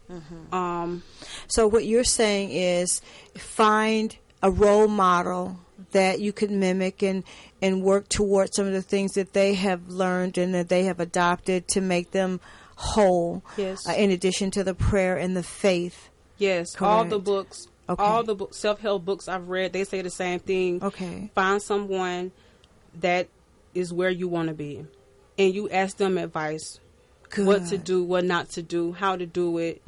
[0.52, 1.02] Um,
[1.48, 3.00] So what you're saying is
[3.36, 5.58] find a role model
[5.92, 7.24] that you can mimic and
[7.60, 11.00] and work towards some of the things that they have learned and that they have
[11.00, 12.40] adopted to make them
[12.76, 13.42] whole.
[13.56, 13.86] Yes.
[13.88, 16.08] Uh, in addition to the prayer and the faith.
[16.38, 18.02] yes, all the books, Okay.
[18.02, 20.82] all the book, self-help books I've read, they say the same thing.
[20.82, 21.30] Okay.
[21.34, 22.32] Find someone
[23.00, 23.28] that
[23.74, 24.84] is where you want to be,
[25.38, 26.80] and you ask them advice.
[27.36, 29.82] What to do, what not to do, how to do it.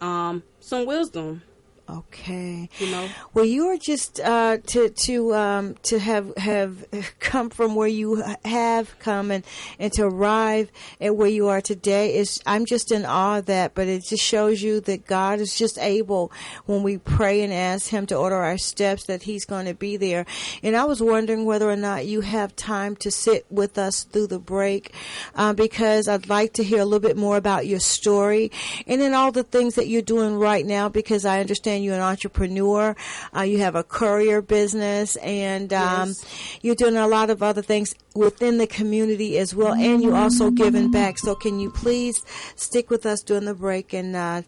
[0.00, 1.42] Um, some wisdom,
[1.88, 2.70] Okay.
[2.78, 3.08] you know.
[3.34, 6.86] Well, you are just uh, to to um, to have have
[7.20, 9.44] come from where you have come and
[9.78, 13.74] and to arrive at where you are today is I'm just in awe of that.
[13.74, 16.32] But it just shows you that God is just able
[16.64, 19.96] when we pray and ask Him to order our steps that He's going to be
[19.98, 20.24] there.
[20.62, 24.28] And I was wondering whether or not you have time to sit with us through
[24.28, 24.94] the break
[25.34, 28.50] uh, because I'd like to hear a little bit more about your story
[28.86, 32.00] and then all the things that you're doing right now because I understand you're an
[32.02, 32.94] entrepreneur.
[33.36, 36.24] Uh, you have a courier business and um, Yes.
[36.62, 40.50] you're doing a lot of other things within the community as well and you're also
[40.50, 41.18] giving back.
[41.18, 44.42] So can you please stick with us during the break and uh,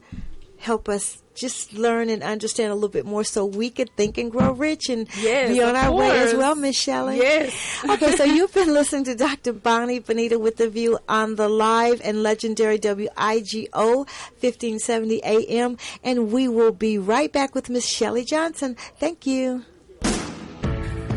[0.58, 4.30] help us just learn and understand a little bit more so we could think and
[4.30, 7.18] grow rich and Yes, be on of our way as well, Miss Shelly?
[7.18, 7.84] Yes.
[7.88, 9.52] okay, so you've been listening to Dr.
[9.52, 16.48] Bonnie Bonita with the View on the live and legendary WIGO 1570 AM, and we
[16.48, 18.76] will be right back with Miss Shelly Johnson.
[18.98, 19.64] Thank you.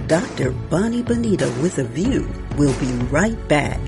[0.08, 0.52] Dr.
[0.70, 2.28] Bonnie Bonita with a View
[2.58, 3.80] will be right back.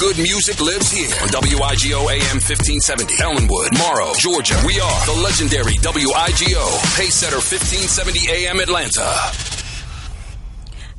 [0.00, 3.22] Good music lives here on WIGO AM 1570.
[3.22, 4.56] Ellenwood, Morrow, Georgia.
[4.66, 6.64] We are the legendary WIGO.
[6.96, 9.04] Pacesetter 1570 AM Atlanta.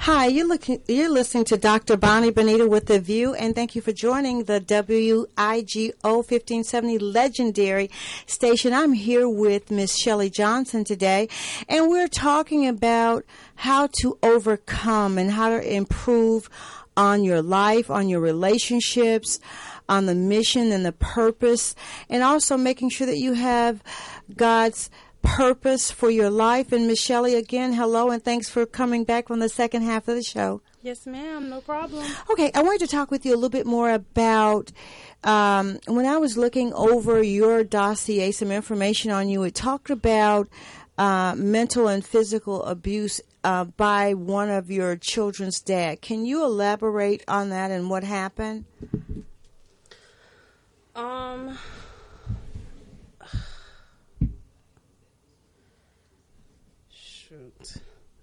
[0.02, 0.84] Hi, you're looking.
[0.88, 1.98] You're listening to Dr.
[1.98, 7.90] Bonnie Bonita with the View, and thank you for joining the WIGO 1570 legendary
[8.28, 8.72] station.
[8.72, 11.28] I'm here with Miss Shelly Johnson today,
[11.68, 16.50] and we're talking about how to overcome and how to improve
[16.98, 19.40] on your life, on your relationships,
[19.88, 21.76] on the mission and the purpose,
[22.10, 23.84] and also making sure that you have
[24.36, 24.90] God's
[25.22, 26.72] purpose for your life.
[26.72, 30.16] And Miss Shelly, again, hello and thanks for coming back from the second half of
[30.16, 30.62] the show.
[30.82, 31.50] Yes, ma'am.
[31.50, 32.06] No problem.
[32.32, 34.72] Okay, I wanted to talk with you a little bit more about
[35.24, 39.44] um, when I was looking over your dossier, some information on you.
[39.44, 40.50] It talked about
[40.98, 46.02] uh, mental and physical abuse uh, by one of your children's dad.
[46.02, 48.66] Can you elaborate on that and what happened?
[50.96, 51.58] Um.
[56.90, 57.78] Shoot.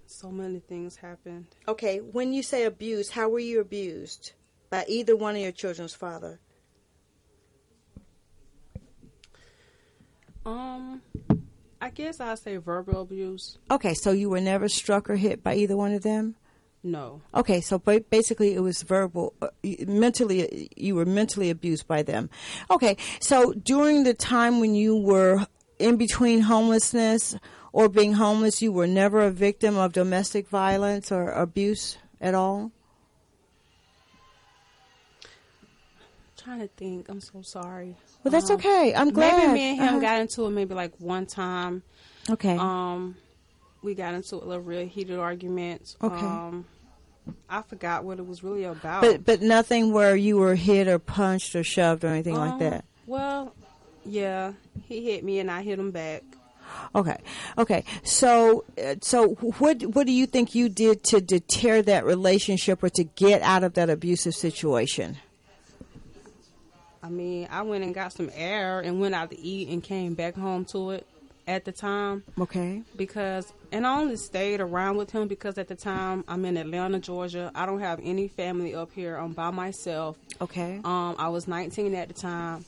[0.05, 1.47] So many things happened.
[1.67, 4.33] Okay, when you say abused, how were you abused
[4.69, 6.39] by either one of your children's father?
[10.45, 11.01] Um,
[11.81, 13.57] I guess I'd say verbal abuse.
[13.71, 16.35] Okay, so you were never struck or hit by either one of them?
[16.83, 17.21] No.
[17.33, 19.49] Okay, so basically it was verbal, uh,
[19.85, 22.29] mentally, you were mentally abused by them.
[22.71, 25.45] Okay, so during the time when you were
[25.77, 27.35] in between homelessness
[27.73, 32.71] or being homeless, you were never a victim of domestic violence or abuse at all?
[36.39, 37.09] Trying to think.
[37.09, 37.95] I'm so sorry.
[38.23, 38.93] Well, that's Um, okay.
[38.95, 39.37] I'm glad.
[39.37, 39.99] Maybe me and him Uh-huh.
[39.99, 41.83] got into it maybe like one time.
[42.29, 42.57] Okay.
[42.57, 43.15] Um,
[43.81, 45.95] we got into a little real heated argument.
[46.03, 46.15] Okay.
[46.25, 46.65] Um,
[47.49, 49.01] I forgot what it was really about.
[49.01, 52.59] but but nothing where you were hit or punched or shoved or anything like Um,
[52.59, 52.85] that.
[53.05, 53.53] Well,
[54.05, 54.53] yeah,
[54.87, 56.23] he hit me and I hit him back.
[56.93, 57.17] Okay,
[57.57, 57.83] okay.
[58.03, 59.29] So, uh, so
[59.59, 63.63] what what do you think you did to deter that relationship or to get out
[63.63, 65.17] of that abusive situation?
[67.01, 70.13] I mean, I went and got some air and went out to eat and came
[70.15, 71.07] back home to it
[71.47, 75.75] at the time Okay, because, and I only stayed around with him because at the
[75.75, 77.51] time I'm in Atlanta, Georgia.
[77.55, 79.15] I don't have any family up here.
[79.15, 80.17] I'm by myself.
[80.41, 82.65] okay, Um, I was 19 at the time,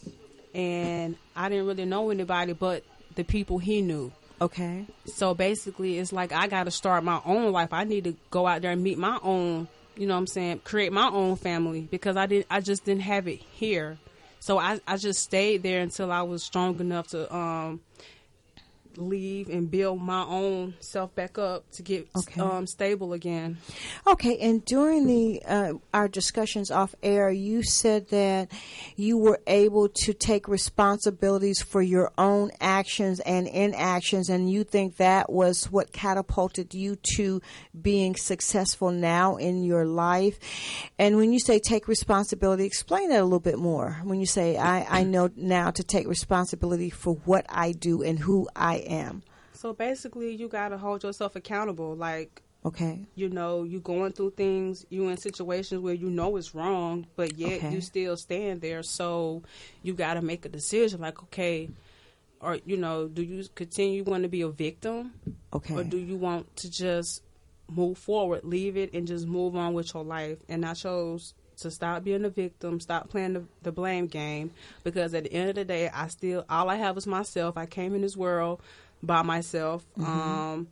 [0.55, 2.83] and I didn't really know anybody but
[3.15, 4.11] the people he knew.
[4.41, 7.73] okay, So basically, it's like I got to start my own life.
[7.73, 10.61] I need to go out there and meet my own, you know what I'm saying,
[10.63, 13.97] create my own family because I didn't I just didn't have it here.
[14.41, 17.81] So I I just stayed there until I was strong enough to um
[18.97, 22.41] leave and build my own self back up to get Okay.
[22.41, 23.57] um stable again.
[24.07, 24.37] okay.
[24.39, 28.51] And during the uh, our discussions off air, you said that
[28.95, 34.97] you were able to take responsibilities for your own actions and inactions, and you think
[34.97, 37.41] that was what catapulted you to
[37.81, 40.37] being successful now in your life.
[40.99, 43.99] And when you say take responsibility, explain that a little bit more.
[44.03, 48.19] When you say I, I know now to take responsibility for what I do and
[48.19, 49.23] who I am.
[49.53, 53.05] So basically, you got to hold yourself accountable like Okay.
[53.15, 57.37] you know, you going through things, you in situations where you know it's wrong, but
[57.37, 57.73] yet Okay.
[57.73, 58.83] you still stand there.
[58.83, 59.43] So
[59.81, 61.69] you got to make a decision like, okay,
[62.39, 65.13] or, you know, do you continue want to be a victim
[65.53, 65.75] Okay.
[65.75, 67.21] or do you want to just
[67.69, 70.37] move forward, leave it, and just move on with your life?
[70.49, 74.51] And I chose to stop being a victim, stop playing the, the blame game,
[74.83, 77.57] because at the end of the day, I still, all I have is myself.
[77.57, 78.61] I came in this world
[79.03, 79.85] by myself.
[79.99, 80.67] Um,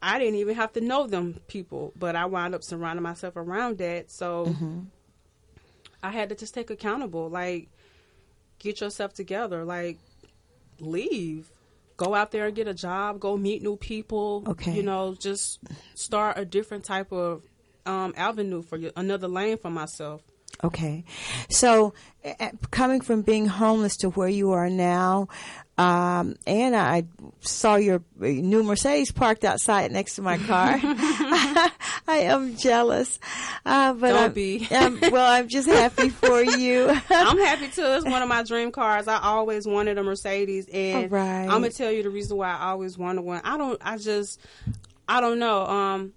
[0.00, 3.78] I didn't even have to know them people, but I wound up surrounding myself around
[3.78, 4.10] that.
[4.10, 4.54] So
[6.02, 7.68] I had to just take accountable, like
[8.58, 9.98] get yourself together, like
[10.78, 11.50] leave,
[11.96, 14.44] go out there and get a job, go meet new people.
[14.46, 14.72] Okay.
[14.72, 15.58] you know, just
[15.94, 17.42] start a different type of
[17.88, 20.22] um, avenue for you, another lane for myself.
[20.62, 21.04] Okay.
[21.50, 25.28] So, uh, coming from being homeless to where you are now,
[25.76, 27.04] um, and I
[27.40, 30.80] saw your new Mercedes parked outside next to my car.
[30.82, 33.20] I am jealous.
[33.64, 34.66] Uh, but Don't I'm, be.
[34.70, 36.88] I'm- well, I'm just happy for you.
[37.10, 37.84] I'm happy too.
[37.84, 39.06] It's one of my dream cars.
[39.06, 41.42] I always wanted a Mercedes, and right.
[41.42, 43.42] I'm gonna tell you the reason why I always wanted one.
[43.44, 43.80] I don't.
[43.80, 44.40] I just.
[45.10, 45.64] I don't know.
[45.64, 46.12] Um,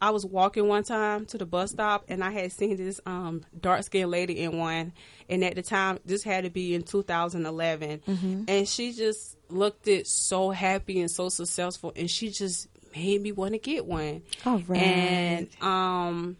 [0.00, 3.44] I was walking one time to the bus stop, and I had seen this um
[3.58, 4.92] dark skinned lady in one,
[5.28, 8.42] and at the time, this had to be in 2011, Mm-hmm.
[8.48, 13.32] and she just looked it so happy and so successful, and she just made me
[13.32, 14.22] want to get one.
[14.44, 14.78] All right.
[14.82, 16.36] And um,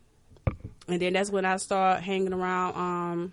[0.88, 3.32] and then that's when I started hanging around um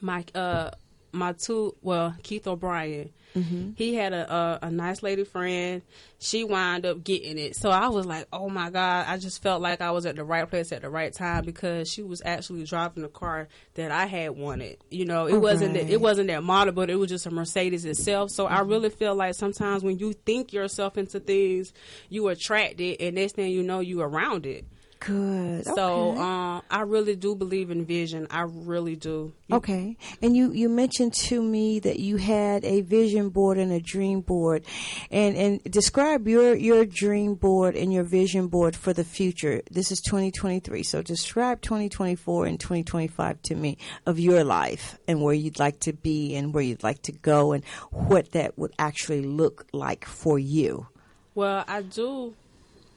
[0.00, 0.70] my uh
[1.12, 3.10] my two well Keith O'Brien.
[3.34, 3.70] Mm-hmm.
[3.76, 5.82] He had a, a a nice lady friend.
[6.18, 9.62] She wound up getting it, so I was like, "Oh my god!" I just felt
[9.62, 12.64] like I was at the right place at the right time because she was actually
[12.64, 14.78] driving the car that I had wanted.
[14.90, 17.84] You know, it wasn't that, it wasn't that model, but it was just a Mercedes
[17.84, 18.30] itself.
[18.30, 21.72] So I really feel like sometimes when you think yourself into things,
[22.08, 24.64] you attract it, and next thing you know, you around it.
[25.04, 25.64] Good.
[25.64, 26.20] So okay.
[26.20, 28.26] um, I really do believe in vision.
[28.30, 29.32] I really do.
[29.48, 29.96] You- Okay.
[30.22, 34.20] And you, you mentioned to me that you had a vision board and a dream
[34.20, 34.64] board.
[35.10, 39.62] And and describe your, your dream board and your vision board for the future.
[39.70, 40.82] This is 2023.
[40.84, 45.92] So describe 2024 and 2025 to me of your life and where you'd like to
[45.92, 50.38] be and where you'd like to go and what that would actually look like for
[50.38, 50.86] you.
[51.34, 52.34] Well, I do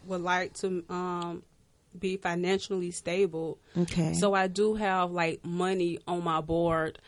[0.06, 1.41] would like to um,
[2.00, 3.60] be financially stable.
[3.78, 4.14] Okay.
[4.14, 7.00] So I do have like money on my board.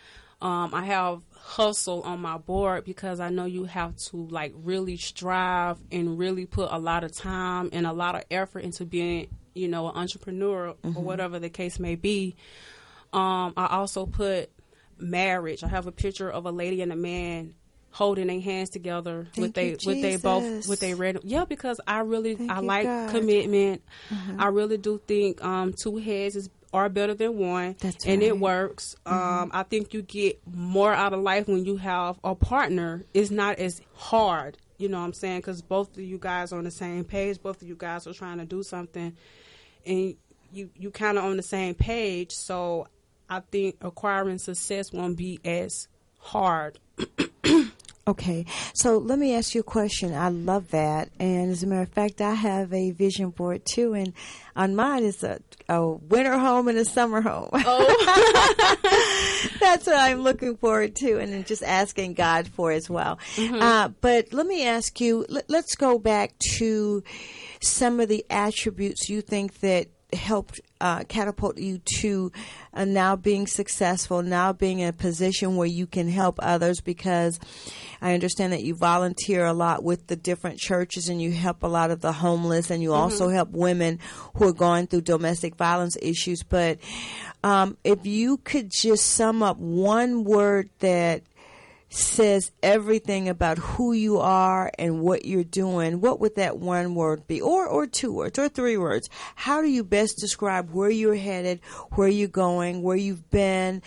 [0.41, 4.97] Um, I have hustle on my board because I know you have to like really
[4.97, 9.29] strive and really put a lot of time and a lot of effort into being,
[9.55, 12.35] you know, an entrepreneur or whatever the case may be.
[13.13, 14.51] Um, I also put
[14.99, 15.63] marriage.
[15.63, 17.55] I have a picture of a lady and a man
[17.91, 21.19] holding their hands together with Thank they you, with they both with they red.
[21.23, 23.09] Yeah, because I really Thank I like God.
[23.09, 23.81] commitment.
[24.09, 24.41] Mm-hmm.
[24.41, 28.27] I really do think um, two heads is are better than one, That's and right.
[28.27, 28.95] it works.
[29.05, 33.03] Um, I think you get more out of life when you have a partner.
[33.13, 35.39] It's not as hard, you know what I'm saying?
[35.39, 37.41] Because both of you guys are on the same page.
[37.41, 39.15] Both of you guys are trying to do something,
[39.85, 40.15] and
[40.51, 42.31] you you kind of on the same page.
[42.33, 42.87] So
[43.29, 45.87] I think acquiring success won't be as
[46.19, 46.79] hard.
[48.07, 50.13] Okay, so let me ask you a question.
[50.13, 53.93] I love that, and as a matter of fact, I have a vision board too,
[53.93, 54.13] and
[54.55, 57.49] on mine is a, a winter home and a summer home.
[57.53, 58.77] Oh,
[59.59, 63.19] That's what I'm looking forward to, and just asking God for as well.
[63.37, 65.25] Uh, but let me ask you.
[65.27, 67.03] Let, let's go back to
[67.61, 72.31] some of the attributes you think that helped uh, catapult you to
[72.73, 77.39] uh, now being successful, now being in a position where you can help others because
[78.01, 81.67] I understand that you volunteer a lot with the different churches and you help a
[81.67, 83.99] lot of the homeless and you also help women
[84.35, 86.41] who are going through domestic violence issues.
[86.41, 86.79] But
[87.43, 91.23] um, if you could just sum up one word that
[91.89, 97.25] says everything about who you are and what you're doing, what would that one word
[97.27, 97.39] be?
[97.41, 99.09] Or, or two words, or three words.
[99.35, 101.61] How do you best describe where you're headed,
[101.93, 103.81] where you're going, where you've been,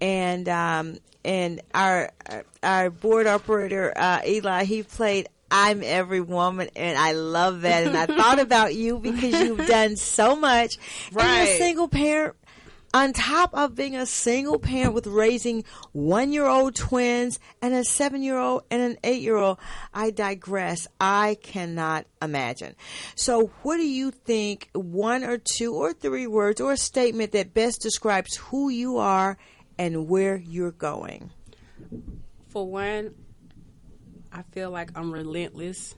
[0.00, 2.10] and, um, and our,
[2.62, 7.86] our board operator, uh, Eli, he played I'm every woman, and I love that.
[7.86, 10.74] And I thought about you because you've done so much.
[10.76, 11.58] And you're a Right.
[11.58, 12.34] single parent
[12.96, 17.84] on top of being a single parent with raising one year old twins and a
[17.84, 19.58] seven year old and an eight year old,
[19.92, 20.88] I digress.
[20.98, 22.74] I cannot imagine.
[23.14, 27.52] So, what do you think one or two or three words or a statement that
[27.52, 29.36] best describes who you are
[29.78, 31.30] and where you're going?
[32.48, 33.14] for one,
[34.32, 35.94] I feel like I'm relentless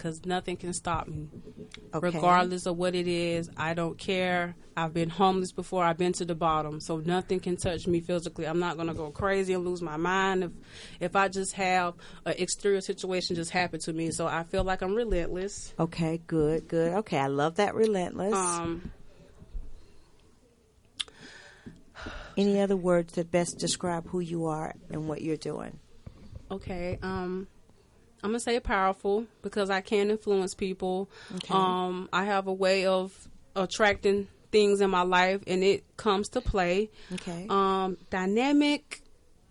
[0.00, 1.28] because nothing can stop me.
[1.92, 2.06] Okay.
[2.06, 4.56] Regardless of what it is, I don't care.
[4.74, 5.84] I've been homeless before.
[5.84, 8.46] I've been to the bottom, so nothing can touch me physically.
[8.46, 10.52] I'm not gonna go crazy and lose my mind if
[11.00, 11.94] if I just have
[12.24, 14.10] an exterior situation just happen to me.
[14.10, 15.74] So I feel like I'm relentless.
[15.78, 16.94] Okay, good, good.
[17.00, 18.32] Okay, I love that relentless.
[18.34, 18.92] Um,
[22.38, 25.78] Any other words that best describe who you are and what you're doing?
[26.50, 26.98] Okay.
[27.02, 27.48] Um,
[28.22, 31.10] I'm gonna say powerful because I can influence people.
[31.36, 31.54] Okay.
[31.54, 36.40] Um, I have a way of attracting things in my life, and it comes to
[36.40, 36.90] play.
[37.14, 37.46] Okay.
[37.48, 39.00] Um, dynamic.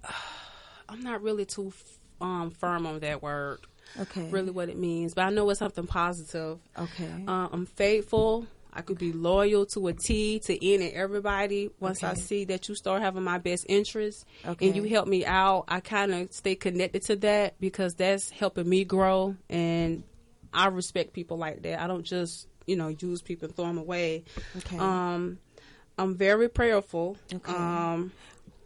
[0.89, 1.71] I'm not really too
[2.19, 3.59] um, firm on that word.
[3.99, 4.29] Okay.
[4.29, 6.59] Really, what it means, but I know it's something positive.
[6.77, 7.23] Okay.
[7.27, 8.45] Uh, I'm faithful.
[8.71, 11.69] I could be loyal to a T to any and everybody.
[11.79, 14.67] Once I see that you start having my best interest Okay.
[14.67, 18.69] and you help me out, I kind of stay connected to that because that's helping
[18.69, 19.35] me grow.
[19.49, 20.03] And
[20.53, 21.81] I respect people like that.
[21.81, 24.23] I don't just you know use people and throw them away.
[24.57, 24.77] Okay.
[24.77, 25.39] Um,
[25.97, 27.17] I'm very prayerful.
[27.33, 27.51] Okay.
[27.53, 28.11] Um,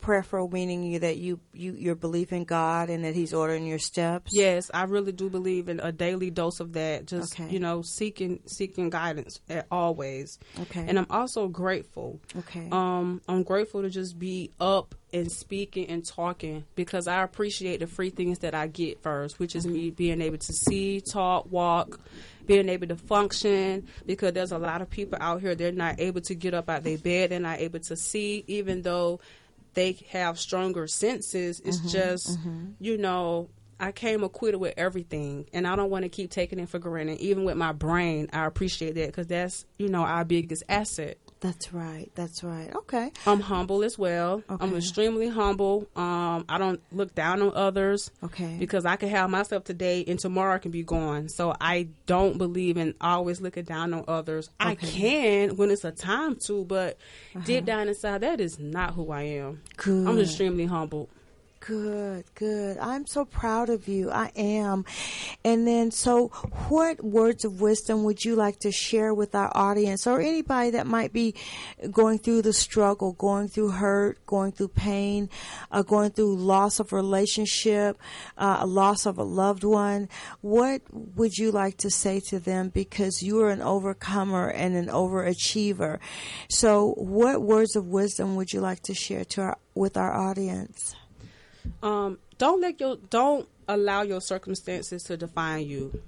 [0.03, 3.79] Prayerful meaning you that you you your belief in God and that He's ordering your
[3.79, 4.31] steps.
[4.35, 7.05] Yes, I really do believe in a daily dose of that.
[7.05, 7.49] Just Okay.
[7.49, 10.37] you know, seeking seeking guidance at always.
[10.59, 10.85] Okay.
[10.85, 12.19] And I'm also grateful.
[12.37, 12.67] Okay.
[12.71, 17.87] Um, I'm grateful to just be up and speaking and talking because I appreciate the
[17.87, 21.99] free things that I get first, which is me being able to see, talk, walk,
[22.45, 26.19] being able to function because there's a lot of people out here they're not able
[26.21, 29.19] to get up out of their bed, they're not able to see, even though
[29.73, 31.61] they have stronger senses.
[31.63, 32.71] It's mm-hmm, just mm-hmm.
[32.79, 33.49] you know.
[33.79, 37.19] I came acquitted with everything, and I don't want to keep taking it for granted.
[37.19, 41.17] Even with my brain, I appreciate that because that's you know our biggest asset.
[41.43, 42.09] That's right.
[42.15, 42.73] That's right.
[42.73, 43.11] Okay.
[43.27, 44.41] I'm humble as well.
[44.47, 45.89] I'm extremely humble.
[45.93, 48.09] Um, I don't look down on others.
[48.23, 48.55] Okay.
[48.57, 51.27] Because I can have myself today and tomorrow can be gone.
[51.27, 54.49] So I don't believe in always looking down on others.
[54.57, 56.97] I can when it's a time to, but
[57.35, 57.43] Uh-huh.
[57.45, 59.61] deep down inside, that is not who I am.
[59.75, 60.07] Good.
[60.07, 61.09] I'm extremely humble.
[61.65, 62.77] Good, good.
[62.77, 64.11] I'm so proud of you.
[64.11, 64.83] I am.
[65.45, 66.27] And then, so
[66.67, 70.87] what words of wisdom would you like to share with our audience or anybody that
[70.87, 71.35] might be
[71.89, 75.29] going through the struggle, going through hurt, going through pain,
[75.71, 77.97] uh, going through loss of relationship,
[78.37, 80.09] uh, a loss of a loved one?
[80.41, 84.87] What would you like to say to them because you are an overcomer and an
[84.87, 85.99] overachiever?
[86.49, 90.93] So, what words of wisdom would you like to share to our, with our audience?
[91.81, 96.01] Um, don't let your don't allow your circumstances to define you.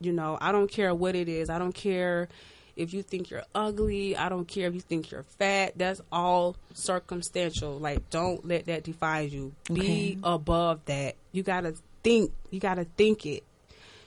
[0.00, 1.48] You know, I don't care what it is.
[1.50, 2.28] I don't care
[2.74, 4.16] if you think you're ugly.
[4.16, 5.74] I don't care if you think you're fat.
[5.76, 7.78] That's all circumstantial.
[7.78, 9.52] Like, don't let that define you.
[9.70, 9.80] Okay.
[9.80, 11.14] Be above that.
[11.32, 12.32] You gotta think.
[12.50, 13.44] You gotta think it.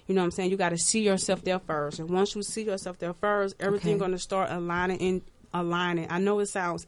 [0.07, 0.51] You know what I'm saying?
[0.51, 1.99] You gotta see yourself there first.
[1.99, 3.99] And once you see yourself there first, everything Okay.
[3.99, 5.21] gonna start aligning in
[5.53, 6.07] aligning.
[6.09, 6.85] I know it sounds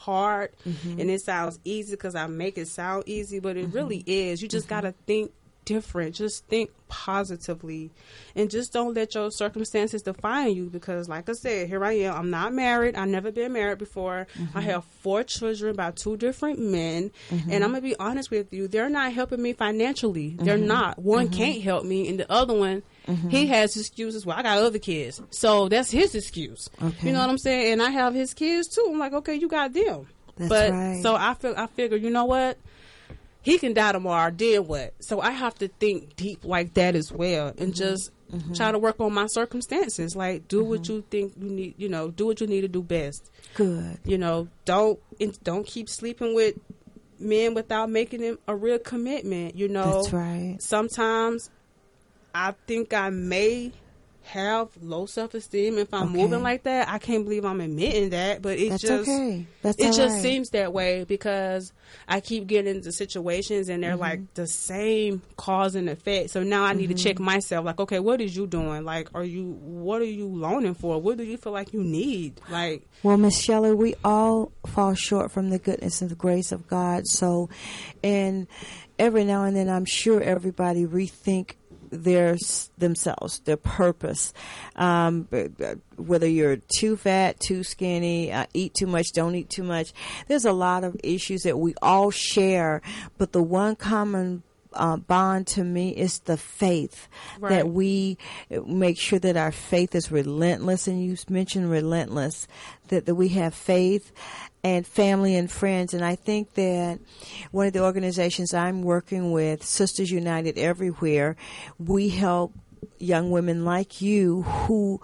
[0.00, 1.00] hard Mm-hmm.
[1.00, 4.40] and it sounds easy because I make it sound easy, but it really is.
[4.42, 4.74] You just Mm-hmm.
[4.76, 5.32] gotta think
[5.66, 6.14] different.
[6.16, 7.90] Just think positively,
[8.34, 10.70] and just don't let your circumstances define you.
[10.70, 12.14] Because, like I said, here I am.
[12.14, 12.94] I'm not married.
[12.96, 14.26] I've never been married before.
[14.38, 14.58] Mm-hmm.
[14.58, 18.68] I have four children by two different men, and I'm gonna be honest with you.
[18.68, 20.36] They're not helping me financially.
[20.40, 20.66] They're Mm-hmm.
[20.66, 20.98] not.
[20.98, 22.82] One can't help me, and the other one.
[23.28, 24.24] He has excuses.
[24.24, 26.68] Well, I got other kids, so that's his excuse.
[26.82, 27.08] Okay.
[27.08, 27.72] You know what I'm saying?
[27.72, 28.88] And I have his kids too.
[28.90, 30.06] I'm like, okay, you got them.
[30.36, 31.02] That's but right.
[31.02, 32.58] so I feel I figure, you know what?
[33.42, 34.30] He can die tomorrow.
[34.30, 34.94] Then what?
[35.00, 37.72] So I have to think deep like that as well, and mm-hmm.
[37.72, 38.52] just mm-hmm.
[38.52, 40.14] try to work on my circumstances.
[40.14, 40.92] Like do what mm-hmm.
[40.92, 41.74] you think you need.
[41.78, 43.30] You know, do what you need to do best.
[43.54, 43.98] Good.
[44.04, 46.56] You know, don't and don't keep sleeping with
[47.18, 49.56] men without making them a real commitment.
[49.56, 50.56] You know, That's right.
[50.60, 51.50] Sometimes
[52.34, 53.72] I think I may
[54.22, 56.22] have low self esteem if I'm Okay.
[56.22, 56.88] moving like that.
[56.88, 59.46] I can't believe I'm admitting that, but it That's just okay.
[59.62, 60.22] That's it just right.
[60.22, 61.72] seems that way because
[62.06, 64.00] I keep getting into situations and they're Mm-hmm.
[64.00, 66.30] like the same cause and effect.
[66.30, 67.24] So now I need to check Mm-hmm.
[67.24, 67.64] myself.
[67.64, 68.84] Like, okay, what is you doing?
[68.84, 69.52] Like, are you?
[69.52, 71.00] What are you loaning for?
[71.00, 72.40] What do you feel like you need?
[72.48, 76.68] Like, Well, Miss Shelly, we all fall short from the goodness and the grace of
[76.68, 77.06] God.
[77.06, 77.48] So,
[78.04, 78.46] and
[78.98, 81.54] every now and then, I'm sure everybody rethink
[81.90, 82.36] their
[82.78, 84.32] themselves, their purpose.
[84.76, 85.28] Um,
[85.96, 89.92] whether you're too fat, too skinny, uh, eat too much, don't eat too much.
[90.28, 92.80] There's a lot of issues that we all share,
[93.18, 97.08] but the one common uh, bond to me is the faith
[97.38, 97.50] Right.
[97.50, 98.18] that we
[98.66, 100.86] make sure that our faith is relentless.
[100.86, 102.46] And you mentioned relentless,
[102.88, 104.12] that, that we have faith
[104.62, 105.94] and family and friends.
[105.94, 107.00] And I think that
[107.50, 111.36] one of the organizations I'm working with, Sisters United Everywhere,
[111.78, 112.52] we help
[112.98, 115.00] young women like you who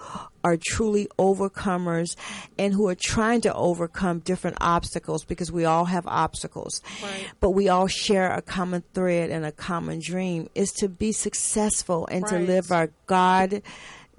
[0.47, 2.15] are truly overcomers
[2.57, 6.81] and who are trying to overcome different obstacles because we all have obstacles.
[7.03, 7.29] Right.
[7.41, 12.07] But we all share a common thread and a common dream is to be successful
[12.13, 13.61] and to live our God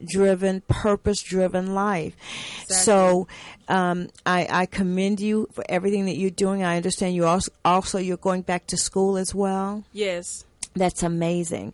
[0.05, 2.13] driven, purpose driven life.
[2.67, 3.30] So
[3.69, 6.61] um, I, I commend you for everything that you're doing.
[6.61, 9.86] I understand you also, also you're going back to school as well.
[9.93, 10.43] yes,
[10.78, 11.73] That's amazing.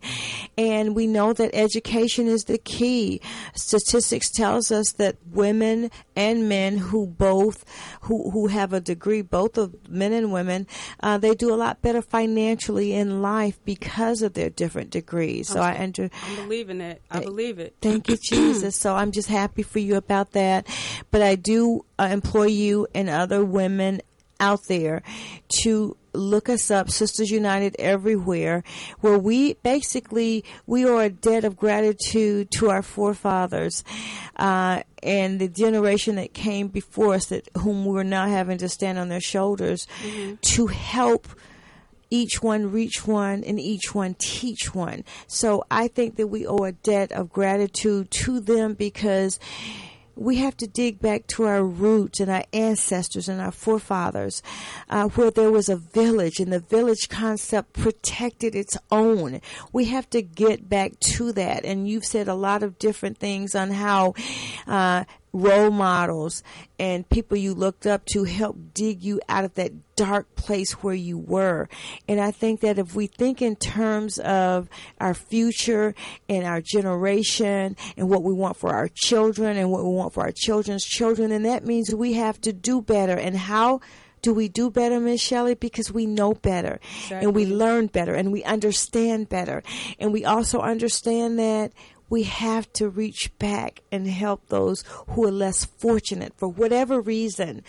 [0.56, 3.20] And we know that education is the key.
[3.54, 7.64] Statistics tells us that women and men who both,
[8.02, 10.66] who, who have a degree, both of men and women,
[11.00, 15.48] uh, they do a lot better financially in life because of their different degrees.
[15.48, 17.02] So I under, I'm believing it.
[17.10, 17.76] I believe it.
[17.80, 18.78] Thank you, Jesus.
[18.78, 20.66] So I'm just happy for you about that.
[21.10, 24.00] But I do uh, employ you and other women
[24.40, 25.02] out there
[25.62, 28.62] to look us up, Sisters United everywhere,
[29.00, 33.84] where we basically we are a debt of gratitude to our forefathers
[34.36, 38.98] uh, and the generation that came before us, that whom we're now having to stand
[38.98, 39.86] on their shoulders
[40.40, 41.28] to help
[42.10, 45.04] each one reach one and each one teach one.
[45.26, 49.40] So I think that we owe a debt of gratitude to them because
[50.16, 54.42] we have to dig back to our roots and our ancestors and our forefathers,
[54.88, 59.40] uh, where there was a village and the village concept protected its own.
[59.72, 61.64] We have to get back to that.
[61.64, 64.14] And you've said a lot of different things on how
[64.66, 65.04] uh,
[65.34, 66.44] role models
[66.78, 70.94] and people you looked up to help dig you out of that dark place where
[70.94, 71.68] you were.
[72.08, 74.68] And I think that if we think in terms of
[75.00, 75.94] our future
[76.28, 80.22] and our generation and what we want for our children and what we want for
[80.22, 83.16] our children's children, then that means we have to do better.
[83.16, 83.80] And how
[84.22, 85.54] do we do better, Miss Shelly?
[85.54, 86.80] Because we know better
[87.10, 89.62] and we learn better and we understand better.
[89.98, 91.72] And we also understand that
[92.14, 97.60] we have to reach back and help those who are less fortunate for whatever reason.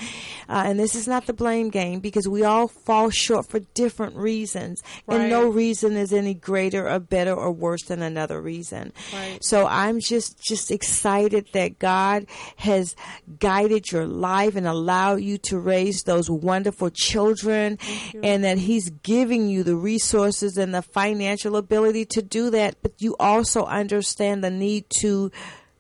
[0.48, 4.16] Uh, and this is not the blame game because we all fall short for different
[4.16, 4.84] reasons.
[5.08, 8.94] And no reason is any greater or better or worse than another reason.
[9.12, 9.44] Right.
[9.44, 12.28] So I'm just, just excited that God
[12.58, 12.96] has
[13.40, 17.80] guided your life and allowed you to raise those wonderful children
[18.22, 22.76] and that He's giving you the resources and the financial ability to do that.
[22.84, 25.32] But you also understand the need to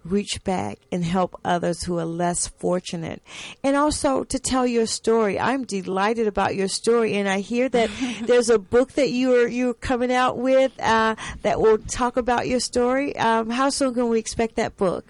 [0.03, 3.23] reach back and help others who are less fortunate.
[3.63, 5.39] And also to tell your story.
[5.39, 7.15] I'm delighted about your story.
[7.15, 7.89] And i hear that
[8.27, 12.59] there's a book that you're you're coming out with uh, that will talk about your
[12.59, 13.17] story.
[13.17, 15.05] Um, how soon can we expect that book?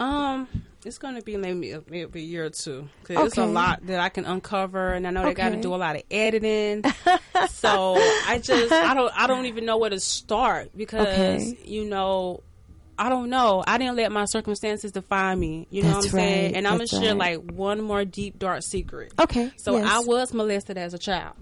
[0.00, 0.48] Um,
[0.84, 2.88] it's going to be maybe a, maybe a year or two.
[3.00, 5.72] Because it's a lot that I can uncover, and I know they got to do
[5.72, 6.82] a lot of editing.
[7.50, 7.94] so
[8.26, 11.56] I just I don't I don't even know where to start because Okay.
[11.64, 12.42] you know.
[13.04, 13.64] I don't know.
[13.66, 15.66] I didn't let my circumstances define me.
[15.70, 16.44] You know That's what I'm saying?
[16.52, 16.56] right.
[16.56, 17.36] And I'm gonna share right.
[17.42, 19.12] like one more deep dark secret.
[19.18, 19.90] Okay, So yes.
[19.90, 21.34] I was molested as a child.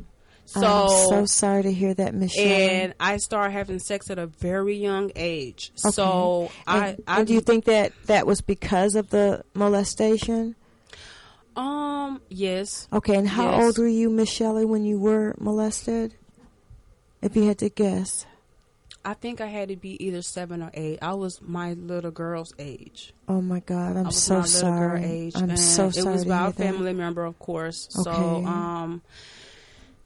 [0.46, 4.26] So i'm so sorry to hear that michelle and I started having sex at a
[4.26, 5.70] very young age.
[5.76, 10.56] So I, and, I and do you think that that was because of the molestation
[11.56, 13.62] um yes okay and how Yes.
[13.64, 16.14] old were you miss shelly when you were molested
[17.22, 18.26] if you had to guess
[19.04, 20.98] I think I had to be either seven or eight.
[21.00, 23.12] I was my little girl's age.
[23.28, 25.32] oh my god i'm I was so my little girl sorry age.
[25.36, 26.56] i'm so It sorry was to by a that.
[26.56, 27.86] family member, of course.
[27.90, 28.46] So Okay.
[28.46, 29.02] um,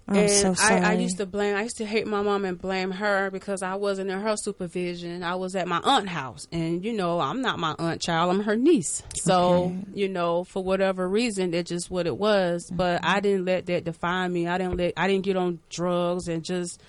[0.07, 1.57] i'm and so sorry I, I used to blame.
[1.57, 5.23] I used to hate my mom and blame her because I wasn't in her supervision.
[5.25, 8.31] I was at my aunt house, and you know, I'm not my aunt child.
[8.31, 9.03] I'm her niece.
[9.15, 9.33] So
[9.73, 9.85] Okay.
[9.95, 12.71] you know, for whatever reason, that's just what it was.
[12.71, 13.11] But Mm-hmm.
[13.11, 14.47] I didn't let that define me.
[14.47, 14.93] I didn't let.
[14.97, 16.81] I didn't get on drugs and just.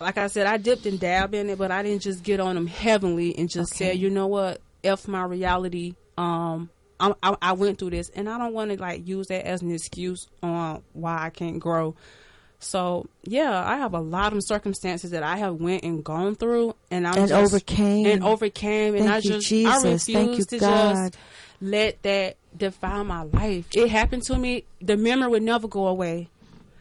[0.00, 2.54] Like I said, I dipped and dabbed in it, but I didn't just get on
[2.54, 3.90] them heavenly and just Okay.
[3.90, 5.94] say, you know what, f my reality.
[6.18, 6.70] Um,
[7.00, 9.62] I, I, I went through this, and I don't want to like use that as
[9.62, 11.94] an excuse on why I can't grow.
[12.58, 16.74] So yeah, I have a lot of circumstances that I have went and gone through,
[16.90, 18.06] and I'm And just, overcame.
[18.06, 19.82] and overcame, and I you, just I Jesus.
[19.82, 21.12] refuse Thank you, to God.
[21.12, 21.18] just
[21.60, 23.68] let that define my life.
[23.74, 24.64] It happened to me.
[24.80, 26.28] The memory would never go away.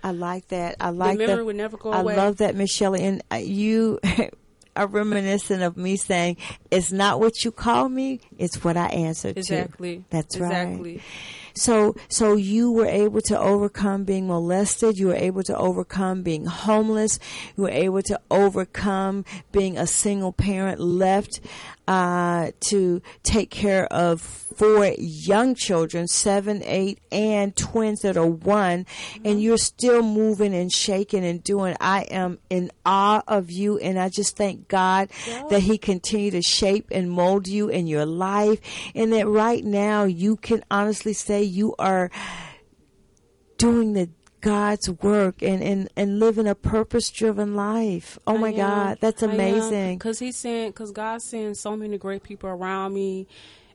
[0.06, 0.76] I like that.
[0.80, 1.46] I like the memory that.
[1.46, 2.16] would never go I away.
[2.16, 2.94] love that, Michelle.
[2.94, 4.00] And uh, you
[4.76, 6.38] are reminiscent of me saying,
[6.70, 10.06] "It's not what you call me; it's what I answer to." Exactly.
[10.12, 10.52] That's right.
[10.52, 11.02] exactly.
[11.56, 15.00] So, so you were able to overcome being molested.
[15.00, 17.18] You were able to overcome being homeless.
[17.58, 21.40] You were able to overcome being a single parent left
[21.88, 28.86] uh, to take care of four young children, seven, eight, and twins that are one,
[29.24, 31.76] and you're still moving and shaking and doing.
[31.80, 35.10] I am in awe of you, and I just thank God
[35.50, 38.60] that He continue to shape and mold you in your life,
[38.96, 42.10] and that right now you can honestly say you are
[43.58, 44.10] doing the
[44.46, 48.20] God's work and, and, and living a purpose driven life.
[48.28, 49.98] Oh my God, that's amazing.
[49.98, 53.26] Because He sent, because God sends so many great people around me.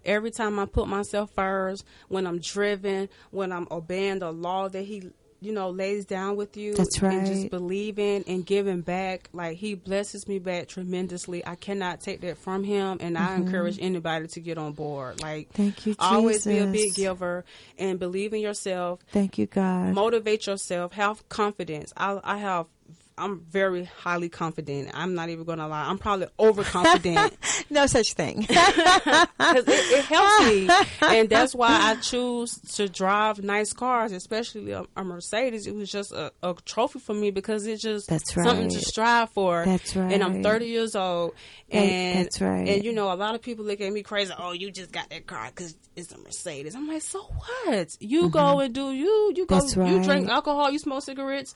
[0.04, 4.82] Every time I put myself first, when I'm driven, when I'm obeying the law that
[4.82, 5.10] He,
[5.40, 9.74] you know, lays down with you, That's and just believing and giving back, like He
[9.74, 11.46] blesses me back tremendously.
[11.46, 15.20] I cannot take that from Him, and I encourage anybody to get on board.
[15.20, 15.62] Like, Mm-hmm.
[15.62, 17.44] Thank you, always be a big giver
[17.78, 19.94] and believe in yourself Thank you, God.
[19.94, 22.66] motivate yourself have confidence i, I have
[23.20, 24.90] i'm very highly confident.
[24.94, 25.84] I'm not even gonna lie.
[25.88, 27.36] I'm probably overconfident.
[27.72, 28.40] No such thing.
[28.48, 30.68] because it, it helps me.
[31.02, 35.66] And that's why i choose to drive nice cars especially a, a mercedes.
[35.68, 39.30] It was just a, a trophy for me because it's just That's something to strive
[39.30, 39.64] for.
[39.64, 40.12] That's right.
[40.12, 41.34] and i'm 30 years old.
[41.70, 42.66] And that's right.
[42.68, 44.32] and you know a lot of people look at me crazy.
[44.36, 46.74] Oh you just got that car because it's a mercedes.
[46.74, 47.88] I'm like so what?
[48.00, 49.32] You go and do you.
[49.36, 49.86] You go Mm-hmm.
[49.86, 50.70] You drink alcohol.
[50.70, 51.54] You smoke cigarettes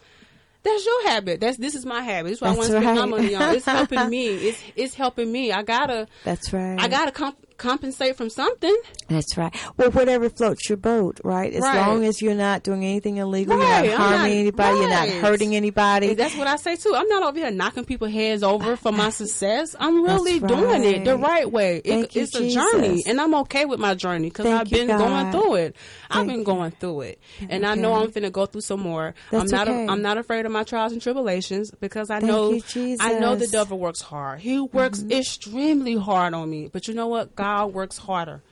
[0.64, 1.40] that's your habit.
[1.40, 2.30] That's this is my habit.
[2.30, 3.08] This is what I want to spend my right.
[3.08, 3.54] money on.
[3.54, 4.28] It's helping me.
[4.28, 5.52] It's it's helping me.
[5.52, 6.80] I gotta That's right.
[6.80, 8.76] I gotta comp- compensate from something.
[9.08, 9.54] That's right.
[9.76, 11.52] Well, whatever floats your boat, right?
[11.52, 11.86] As Right.
[11.86, 15.08] long as you're not doing anything illegal, Right, you're not harming not- anybody, you're not
[15.08, 16.08] hurting anybody.
[16.10, 16.92] And that's what I say too.
[16.96, 19.76] I'm not over here knocking people heads over for my success.
[19.78, 21.28] I'm really doing it the right.
[21.28, 21.80] right way.
[21.84, 24.98] It- you, it's a journey, and I'm okay with my journey because I've been God.
[24.98, 25.76] going through it.
[26.10, 27.94] I've been going through it, and I know.
[27.94, 29.14] I'm finna go through some more.
[29.30, 29.68] That's I'm not.
[29.68, 29.86] okay.
[29.86, 32.52] A, I'm not afraid of my trials and tribulations because I Thank know.
[32.52, 34.40] you, I know the devil works hard.
[34.40, 35.12] He works Mm-hmm.
[35.12, 37.34] extremely hard on me, but you know what?
[37.36, 38.42] God works harder.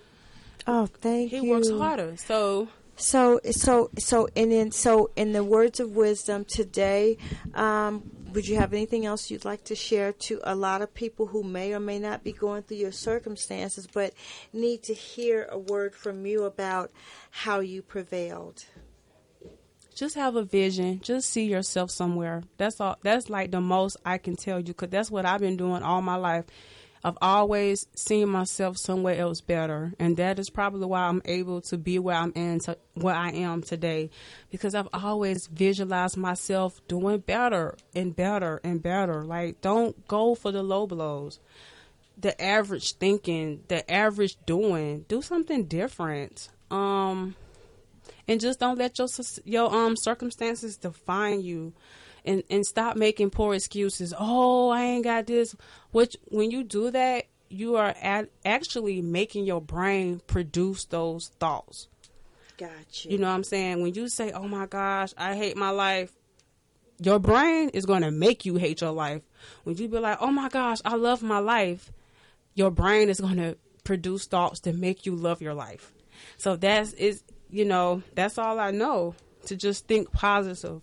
[0.67, 1.43] oh, thank He you.
[1.43, 2.17] He works harder.
[2.17, 7.17] So So, so, so, and then, so, in the words of wisdom today,
[7.55, 11.27] um, would you have anything else you'd like to share to a lot of people
[11.27, 14.13] who may or may not be going through your circumstances, but
[14.53, 16.91] need to hear a word from you about
[17.31, 18.65] how you prevailed?
[19.95, 24.17] just have a vision just see yourself somewhere that's all that's like the most i
[24.17, 26.47] can tell you because that's what i've been doing all my life
[27.05, 29.93] i've always seen myself somewhere else better.
[29.99, 33.31] And that is probably why i'm able to be where i'm in to, where i
[33.31, 34.11] am today.
[34.51, 39.23] Because i've always visualized myself doing better and better and better.
[39.25, 41.41] Like don't go for the low blows.
[42.19, 46.49] The average thinking the average doing do something different.
[46.71, 47.37] Um
[48.29, 49.09] and just don't let your
[49.45, 51.73] your um circumstances define you
[52.25, 54.15] and and stop making poor excuses.
[54.19, 55.55] Oh i ain't got this.
[55.91, 61.89] Which when you do that you are at, actually making your brain produce those thoughts.
[62.57, 63.11] Gotcha.
[63.11, 63.83] you know what i'm saying?
[63.83, 66.13] When you say oh my gosh i hate my life
[66.99, 69.23] your brain is going to make you hate your life.
[69.65, 71.93] When you be like oh my gosh i love my life
[72.55, 75.93] your brain is going to produce thoughts to make you love your life.
[76.37, 79.15] So that's is you know that's all i know
[79.47, 80.81] to just think positive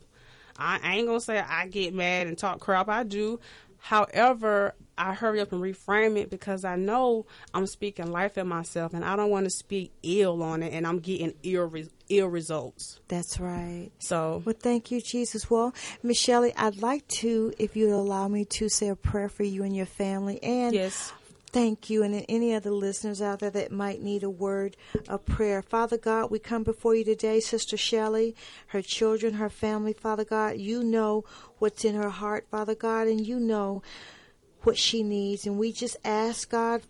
[0.60, 3.39] I, I ain't gonna say i get mad and talk crap i do
[3.78, 8.93] however i hurry up and reframe it because i know i'm speaking life in myself
[8.93, 12.28] and i don't want to speak ill on it and i'm getting ill, re- ill
[12.28, 13.89] results That's right.
[13.99, 15.49] so Well, thank you, Jesus.
[15.49, 19.64] Well, Michelle, I'd like to, if you'd allow me to, say a prayer for you
[19.64, 20.41] and your family.
[20.41, 21.14] And yes
[21.51, 24.77] Thank you, and any other listeners out there that might need a word
[25.07, 25.63] of prayer.
[25.63, 28.35] Father God, we come before you today, Sister Shelly,
[28.67, 30.57] her children, her family, Father God.
[30.57, 31.25] You know
[31.57, 33.81] what's in her heart, Father God, and you know
[34.61, 35.47] what she needs.
[35.47, 36.83] And we just ask, God,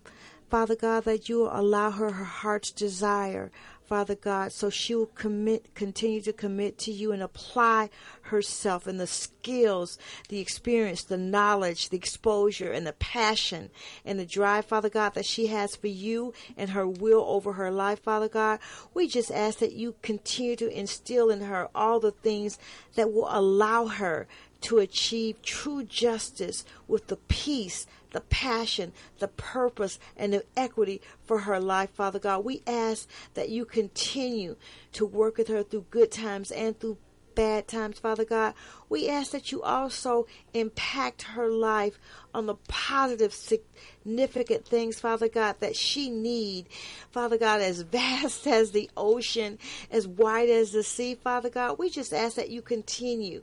[0.49, 3.51] Father God, that you allow her her heart's desire,
[3.89, 7.89] Father God, so she will commit, continue to commit to you and apply
[8.21, 13.71] herself and the skills, the experience, the knowledge, the exposure, and the passion
[14.05, 17.71] and the drive, Father God, that she has for you and her will over her
[17.71, 18.59] life, Father God.
[18.93, 22.59] We just ask that you continue to instill in her all the things
[22.93, 24.27] that will allow her
[24.61, 31.39] to achieve true justice with the peace, the passion, the purpose, and the equity for
[31.39, 32.43] her life, Father God.
[32.45, 34.55] We ask that you continue
[34.93, 36.97] to work with her through good times and through
[37.39, 38.53] bad times, Father God.
[38.89, 41.97] We ask that you also impact her life
[42.33, 46.67] on the positive, significant things, Father God, that she need.
[47.11, 49.57] Father God, as vast as the ocean,
[49.89, 53.39] as wide as the sea, Father God, we just ask that you continue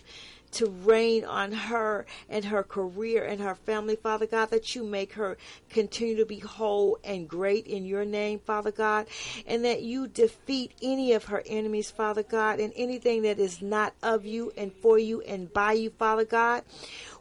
[0.53, 5.14] to reign on her and her career and her family, Father God, that you make
[5.14, 5.36] her
[5.70, 9.07] continue to be whole and great in your name, Father God,
[9.47, 13.94] and that you defeat any of her enemies, Father God, and anything that is not
[14.03, 16.62] of you and for you and by you, Father God.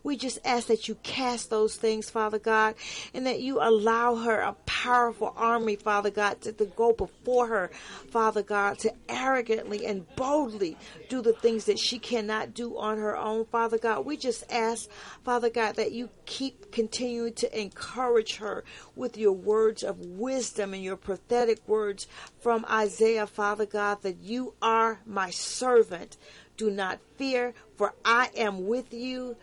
[0.06, 2.76] We just ask that you cast those things, Father God,
[3.16, 7.72] and that you allow her a powerful army, Father God, to, to go before her,
[8.12, 10.78] Father God, to arrogantly and boldly
[11.10, 14.06] do the things that she cannot do on her own, Father God.
[14.06, 14.88] We just ask,
[15.24, 18.64] Father God, that you keep continuing to encourage her
[18.96, 22.08] with your words of wisdom and your prophetic words
[22.40, 26.18] from Isaiah, Father God, that you are my servant.
[26.58, 29.36] Do not fear, for I am with you.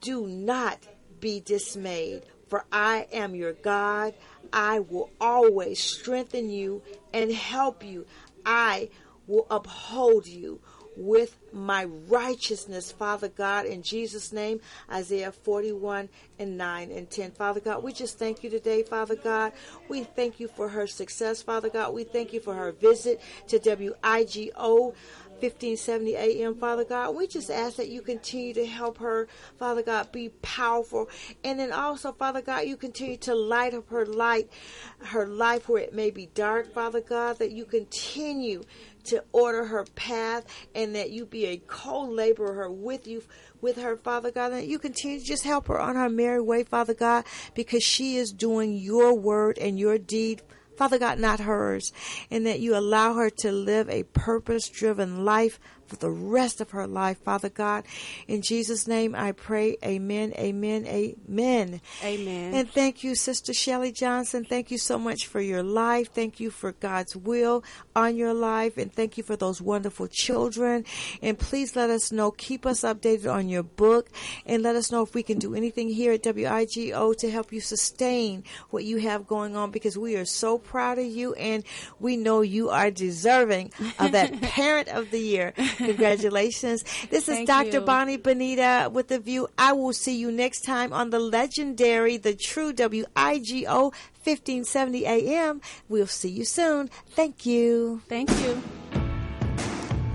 [0.00, 0.78] Do not
[1.20, 4.14] be dismayed, for I am your God.
[4.52, 6.82] I will always strengthen you
[7.12, 8.06] and help you.
[8.46, 8.90] I
[9.26, 10.60] will uphold you
[10.98, 14.60] with my righteousness, Father God, in Jesus' name.
[14.90, 17.30] Isaiah 41 and 9 and 10.
[17.32, 19.52] Father God, we just thank you today, Father God.
[19.88, 21.94] We thank you for her success, Father God.
[21.94, 24.94] We thank you for her visit to WIGO.
[25.40, 27.14] 1570 AM, Father God.
[27.14, 29.28] We just ask that you continue to help her,
[29.58, 31.08] Father God, be powerful.
[31.44, 34.50] And then also, Father God, you continue to light up her light,
[34.98, 38.62] her life where it may be dark, Father God, that you continue
[39.04, 43.22] to order her path and that you be a co-laborer with you
[43.60, 46.62] with her father god that you continue to just help her on her merry way
[46.62, 47.24] father god
[47.54, 50.42] because she is doing your word and your deed
[50.78, 51.92] Father God, not hers,
[52.30, 55.58] and that you allow her to live a purpose driven life
[55.88, 57.84] for the rest of her life, Father God.
[58.26, 61.80] In Jesus' name I pray, amen, amen, amen.
[62.02, 62.54] Amen.
[62.54, 64.44] And thank you, Sister Shelly Johnson.
[64.44, 66.12] Thank you so much for your life.
[66.12, 67.64] Thank you for God's will
[67.96, 68.76] on your life.
[68.76, 70.84] And thank you for those wonderful children.
[71.22, 74.10] And please let us know, keep us updated on your book,
[74.46, 77.60] and let us know if we can do anything here at WIGO to help you
[77.60, 81.64] sustain what you have going on because we are so proud of you and
[81.98, 85.54] we know you are deserving of that Parent of the Year.
[85.78, 86.84] Congratulations.
[87.10, 87.78] This is Dr.
[87.78, 87.80] you.
[87.80, 89.48] Bonnie Bonita with the view.
[89.56, 93.92] I will see you next time on the legendary, the true WIGO
[94.24, 95.60] 1570 AM.
[95.88, 96.90] We'll see you soon.
[97.10, 98.02] Thank you.
[98.08, 98.62] Thank you.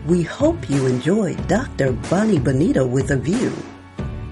[0.05, 1.93] We hope you enjoyed Dr.
[2.09, 3.53] Bonnie Bonita with a view.